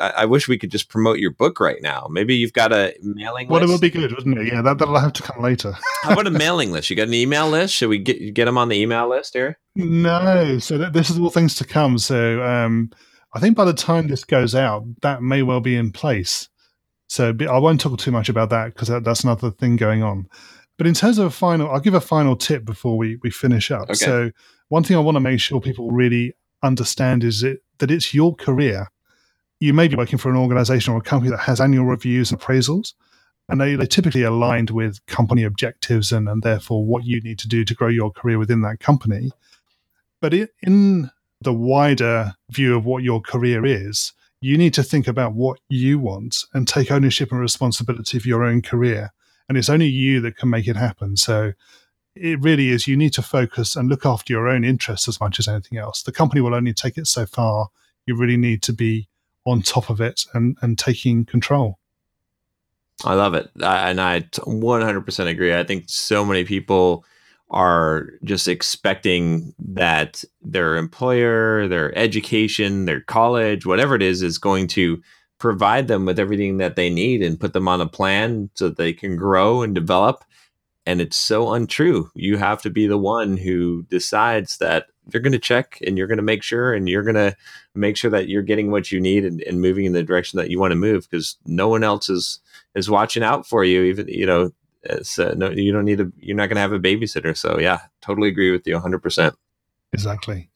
i, 0.00 0.10
I 0.10 0.24
wish 0.24 0.48
we 0.48 0.58
could 0.58 0.70
just 0.70 0.88
promote 0.88 1.18
your 1.18 1.30
book 1.30 1.60
right 1.60 1.80
now 1.82 2.08
maybe 2.10 2.34
you've 2.34 2.52
got 2.52 2.72
a 2.72 2.94
mailing 3.02 3.48
list. 3.48 3.50
well, 3.50 3.62
it 3.62 3.68
would 3.68 3.80
be 3.80 3.90
good, 3.90 4.12
wouldn't 4.12 4.38
it? 4.38 4.46
Yeah, 4.52 4.62
that, 4.62 4.78
that'll 4.78 4.98
have 4.98 5.12
to 5.14 5.22
come 5.22 5.42
later. 5.42 5.76
how 6.02 6.12
about 6.12 6.26
a 6.26 6.30
mailing 6.30 6.72
list 6.72 6.90
you 6.90 6.96
got 6.96 7.08
an 7.08 7.14
email 7.14 7.48
list 7.48 7.74
should 7.74 7.88
we 7.88 7.98
get 7.98 8.34
get 8.34 8.46
them 8.46 8.58
on 8.58 8.68
the 8.68 8.76
email 8.76 9.08
list 9.08 9.34
here 9.34 9.58
no, 9.76 10.58
so 10.58 10.78
th- 10.78 10.92
this 10.92 11.10
is 11.10 11.18
all 11.18 11.28
things 11.28 11.54
to 11.56 11.64
come. 11.66 11.98
So 11.98 12.42
um, 12.42 12.90
I 13.36 13.40
think 13.40 13.56
by 13.56 13.66
the 13.66 13.74
time 13.74 14.08
this 14.08 14.24
goes 14.24 14.54
out, 14.54 14.84
that 15.02 15.22
may 15.22 15.42
well 15.42 15.60
be 15.60 15.76
in 15.76 15.92
place. 15.92 16.48
So 17.08 17.34
I 17.48 17.58
won't 17.58 17.80
talk 17.80 17.98
too 17.98 18.10
much 18.10 18.30
about 18.30 18.48
that 18.48 18.72
because 18.72 18.88
that, 18.88 19.04
that's 19.04 19.24
another 19.24 19.50
thing 19.50 19.76
going 19.76 20.02
on. 20.02 20.26
But 20.78 20.86
in 20.86 20.94
terms 20.94 21.18
of 21.18 21.26
a 21.26 21.30
final, 21.30 21.70
I'll 21.70 21.80
give 21.80 21.92
a 21.92 22.00
final 22.00 22.34
tip 22.34 22.64
before 22.64 22.96
we, 22.96 23.18
we 23.22 23.30
finish 23.30 23.70
up. 23.70 23.82
Okay. 23.82 23.94
So 23.94 24.30
one 24.68 24.84
thing 24.84 24.96
I 24.96 25.00
want 25.00 25.16
to 25.16 25.20
make 25.20 25.40
sure 25.40 25.60
people 25.60 25.90
really 25.90 26.34
understand 26.62 27.24
is 27.24 27.42
it, 27.42 27.62
that 27.78 27.90
it's 27.90 28.14
your 28.14 28.34
career. 28.34 28.88
You 29.60 29.74
may 29.74 29.86
be 29.86 29.96
working 29.96 30.18
for 30.18 30.30
an 30.30 30.36
organization 30.36 30.94
or 30.94 30.98
a 30.98 31.02
company 31.02 31.30
that 31.30 31.40
has 31.40 31.60
annual 31.60 31.84
reviews 31.84 32.30
and 32.30 32.40
appraisals, 32.40 32.94
and 33.50 33.60
they, 33.60 33.74
they're 33.74 33.86
typically 33.86 34.22
aligned 34.22 34.70
with 34.70 35.04
company 35.04 35.44
objectives 35.44 36.10
and, 36.10 36.26
and 36.26 36.42
therefore 36.42 36.86
what 36.86 37.04
you 37.04 37.20
need 37.20 37.38
to 37.40 37.48
do 37.48 37.66
to 37.66 37.74
grow 37.74 37.88
your 37.88 38.10
career 38.10 38.38
within 38.38 38.62
that 38.62 38.80
company. 38.80 39.30
But 40.22 40.32
i 40.32 40.48
in 40.62 41.10
the 41.40 41.52
wider 41.52 42.34
view 42.50 42.76
of 42.76 42.84
what 42.84 43.02
your 43.02 43.20
career 43.20 43.64
is, 43.64 44.12
you 44.40 44.56
need 44.58 44.74
to 44.74 44.82
think 44.82 45.06
about 45.06 45.34
what 45.34 45.58
you 45.68 45.98
want 45.98 46.44
and 46.54 46.68
take 46.68 46.90
ownership 46.90 47.30
and 47.32 47.40
responsibility 47.40 48.18
for 48.18 48.28
your 48.28 48.44
own 48.44 48.62
career. 48.62 49.12
And 49.48 49.56
it's 49.56 49.68
only 49.68 49.86
you 49.86 50.20
that 50.22 50.36
can 50.36 50.50
make 50.50 50.66
it 50.66 50.76
happen. 50.76 51.16
So 51.16 51.52
it 52.14 52.40
really 52.40 52.70
is 52.70 52.88
you 52.88 52.96
need 52.96 53.12
to 53.14 53.22
focus 53.22 53.76
and 53.76 53.88
look 53.88 54.04
after 54.04 54.32
your 54.32 54.48
own 54.48 54.64
interests 54.64 55.08
as 55.08 55.20
much 55.20 55.38
as 55.38 55.48
anything 55.48 55.78
else. 55.78 56.02
The 56.02 56.12
company 56.12 56.40
will 56.40 56.54
only 56.54 56.72
take 56.72 56.98
it 56.98 57.06
so 57.06 57.26
far. 57.26 57.68
You 58.06 58.16
really 58.16 58.36
need 58.36 58.62
to 58.62 58.72
be 58.72 59.08
on 59.44 59.62
top 59.62 59.90
of 59.90 60.00
it 60.00 60.24
and, 60.34 60.56
and 60.60 60.78
taking 60.78 61.24
control. 61.24 61.78
i 63.04 63.14
love 63.14 63.34
it 63.34 63.48
I, 63.62 63.90
and 63.90 64.00
I 64.00 64.20
100% 64.20 65.26
agree 65.28 65.54
i 65.54 65.64
think 65.64 65.84
so 65.86 66.24
many 66.24 66.44
people 66.44 67.04
are 67.50 68.10
just 68.24 68.48
expecting 68.48 69.54
that 69.58 70.24
their 70.46 70.76
employer, 70.76 71.66
their 71.66 71.96
education, 71.98 72.84
their 72.84 73.00
college, 73.00 73.66
whatever 73.66 73.96
it 73.96 74.02
is, 74.02 74.22
is 74.22 74.38
going 74.38 74.68
to 74.68 75.02
provide 75.38 75.88
them 75.88 76.06
with 76.06 76.18
everything 76.18 76.58
that 76.58 76.76
they 76.76 76.88
need 76.88 77.22
and 77.22 77.40
put 77.40 77.52
them 77.52 77.68
on 77.68 77.80
a 77.80 77.88
plan 77.88 78.48
so 78.54 78.68
they 78.68 78.92
can 78.92 79.16
grow 79.16 79.62
and 79.62 79.74
develop. 79.74 80.24
And 80.86 81.00
it's 81.00 81.16
so 81.16 81.52
untrue. 81.52 82.10
You 82.14 82.36
have 82.36 82.62
to 82.62 82.70
be 82.70 82.86
the 82.86 82.96
one 82.96 83.36
who 83.36 83.82
decides 83.90 84.58
that 84.58 84.86
you're 85.12 85.22
going 85.22 85.32
to 85.32 85.38
check 85.38 85.78
and 85.84 85.98
you're 85.98 86.06
going 86.06 86.16
to 86.16 86.22
make 86.22 86.44
sure 86.44 86.72
and 86.72 86.88
you're 86.88 87.02
going 87.02 87.16
to 87.16 87.36
make 87.74 87.96
sure 87.96 88.10
that 88.12 88.28
you're 88.28 88.42
getting 88.42 88.70
what 88.70 88.92
you 88.92 89.00
need 89.00 89.24
and, 89.24 89.42
and 89.42 89.60
moving 89.60 89.84
in 89.84 89.92
the 89.92 90.02
direction 90.02 90.36
that 90.36 90.48
you 90.48 90.60
want 90.60 90.70
to 90.70 90.76
move 90.76 91.08
because 91.10 91.36
no 91.44 91.68
one 91.68 91.84
else 91.84 92.08
is 92.08 92.40
is 92.74 92.90
watching 92.90 93.22
out 93.22 93.46
for 93.46 93.64
you 93.64 93.82
even 93.82 94.08
you 94.08 94.26
know 94.26 94.50
uh, 94.90 95.34
no 95.36 95.50
you 95.50 95.72
don't 95.72 95.84
need 95.84 96.00
a 96.00 96.10
you're 96.18 96.36
not 96.36 96.48
going 96.48 96.56
to 96.56 96.60
have 96.60 96.72
a 96.72 96.78
babysitter 96.78 97.36
so 97.36 97.58
yeah 97.58 97.80
totally 98.00 98.28
agree 98.28 98.50
with 98.50 98.66
you 98.66 98.76
100% 98.76 99.34
exactly 99.96 100.50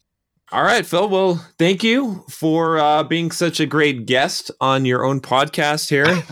all 0.53 0.65
right, 0.65 0.85
Phil. 0.85 1.09
Well, 1.09 1.37
thank 1.61 1.85
you 1.85 2.25
for 2.29 2.77
uh, 2.77 3.05
being 3.05 3.31
such 3.31 3.61
a 3.61 3.67
great 3.67 4.05
guest 4.05 4.51
on 4.61 4.85
your 4.85 5.05
own 5.05 5.21
podcast 5.21 5.89
here, 5.89 6.25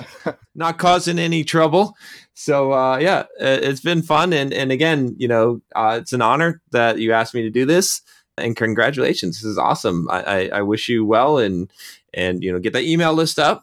not 0.57 0.77
causing 0.77 1.21
any 1.21 1.45
trouble. 1.45 1.97
So, 2.35 2.73
uh, 2.73 2.99
yeah, 2.99 3.27
it's 3.39 3.81
been 3.81 4.03
fun. 4.03 4.33
And, 4.33 4.53
and 4.53 4.73
again, 4.73 5.15
you 5.19 5.29
know, 5.29 5.61
uh, 5.77 5.99
it's 6.01 6.13
an 6.13 6.21
honor 6.21 6.61
that 6.73 6.99
you 6.99 7.13
asked 7.13 7.33
me 7.33 7.43
to 7.43 7.51
do 7.51 7.65
this. 7.65 8.03
And 8.37 8.57
congratulations. 8.57 9.37
This 9.37 9.45
is 9.45 9.57
awesome. 9.59 10.11
I, 10.11 10.23
I, 10.23 10.49
I 10.55 10.63
wish 10.63 10.89
you 10.89 11.05
well 11.05 11.39
and, 11.39 11.71
and, 12.13 12.43
you 12.43 12.51
know, 12.51 12.59
get 12.59 12.73
that 12.73 12.83
email 12.83 13.13
list 13.13 13.39
up, 13.39 13.63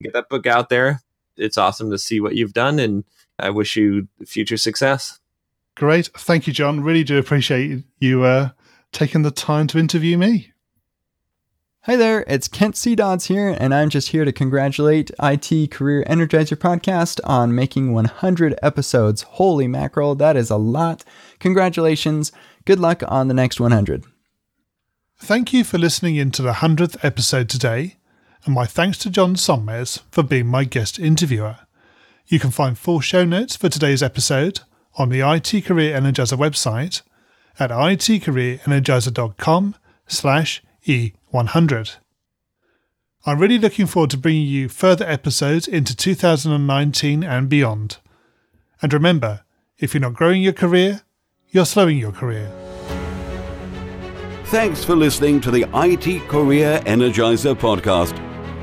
get 0.00 0.14
that 0.14 0.30
book 0.30 0.46
out 0.46 0.70
there. 0.70 1.02
It's 1.36 1.58
awesome 1.58 1.90
to 1.90 1.98
see 1.98 2.20
what 2.20 2.36
you've 2.36 2.54
done. 2.54 2.78
And 2.78 3.04
I 3.38 3.50
wish 3.50 3.76
you 3.76 4.08
future 4.24 4.56
success. 4.56 5.20
Great. 5.74 6.08
Thank 6.16 6.46
you, 6.46 6.54
John. 6.54 6.80
Really 6.80 7.04
do 7.04 7.18
appreciate 7.18 7.84
you 7.98 8.22
uh, 8.24 8.50
taking 8.92 9.22
the 9.22 9.30
time 9.30 9.66
to 9.68 9.78
interview 9.78 10.18
me. 10.18 10.52
Hi 11.84 11.96
there, 11.96 12.24
it's 12.26 12.48
Kent 12.48 12.76
C. 12.76 12.94
Dodds 12.94 13.26
here, 13.26 13.56
and 13.58 13.72
I'm 13.72 13.88
just 13.88 14.08
here 14.08 14.26
to 14.26 14.32
congratulate 14.32 15.10
IT 15.22 15.70
Career 15.70 16.04
Energizer 16.04 16.56
Podcast 16.56 17.20
on 17.24 17.54
making 17.54 17.94
100 17.94 18.58
episodes. 18.62 19.22
Holy 19.22 19.66
mackerel, 19.66 20.14
that 20.16 20.36
is 20.36 20.50
a 20.50 20.58
lot. 20.58 21.04
Congratulations. 21.38 22.32
Good 22.66 22.78
luck 22.78 23.02
on 23.08 23.28
the 23.28 23.34
next 23.34 23.60
100. 23.60 24.04
Thank 25.18 25.52
you 25.54 25.64
for 25.64 25.78
listening 25.78 26.16
in 26.16 26.30
to 26.32 26.42
the 26.42 26.52
100th 26.52 27.02
episode 27.02 27.48
today, 27.48 27.96
and 28.44 28.54
my 28.54 28.66
thanks 28.66 28.98
to 28.98 29.10
John 29.10 29.34
Sonmez 29.34 30.02
for 30.10 30.22
being 30.22 30.48
my 30.48 30.64
guest 30.64 30.98
interviewer. 30.98 31.60
You 32.26 32.38
can 32.38 32.50
find 32.50 32.78
full 32.78 33.00
show 33.00 33.24
notes 33.24 33.56
for 33.56 33.70
today's 33.70 34.02
episode 34.02 34.60
on 34.96 35.08
the 35.08 35.20
IT 35.20 35.64
Career 35.64 35.98
Energizer 35.98 36.36
website 36.36 37.00
at 37.58 37.70
itcareerenergizer.com 37.70 39.74
slash 40.06 40.62
E100. 40.86 41.96
I'm 43.26 43.38
really 43.38 43.58
looking 43.58 43.86
forward 43.86 44.10
to 44.10 44.16
bringing 44.16 44.46
you 44.46 44.68
further 44.68 45.04
episodes 45.04 45.68
into 45.68 45.94
2019 45.94 47.22
and 47.22 47.48
beyond. 47.48 47.98
And 48.80 48.92
remember, 48.92 49.42
if 49.78 49.92
you're 49.92 50.00
not 50.00 50.14
growing 50.14 50.42
your 50.42 50.54
career, 50.54 51.02
you're 51.50 51.66
slowing 51.66 51.98
your 51.98 52.12
career. 52.12 52.50
Thanks 54.46 54.82
for 54.82 54.96
listening 54.96 55.40
to 55.42 55.50
the 55.50 55.66
IT 55.74 56.26
Career 56.28 56.80
Energizer 56.86 57.54
podcast. 57.54 58.16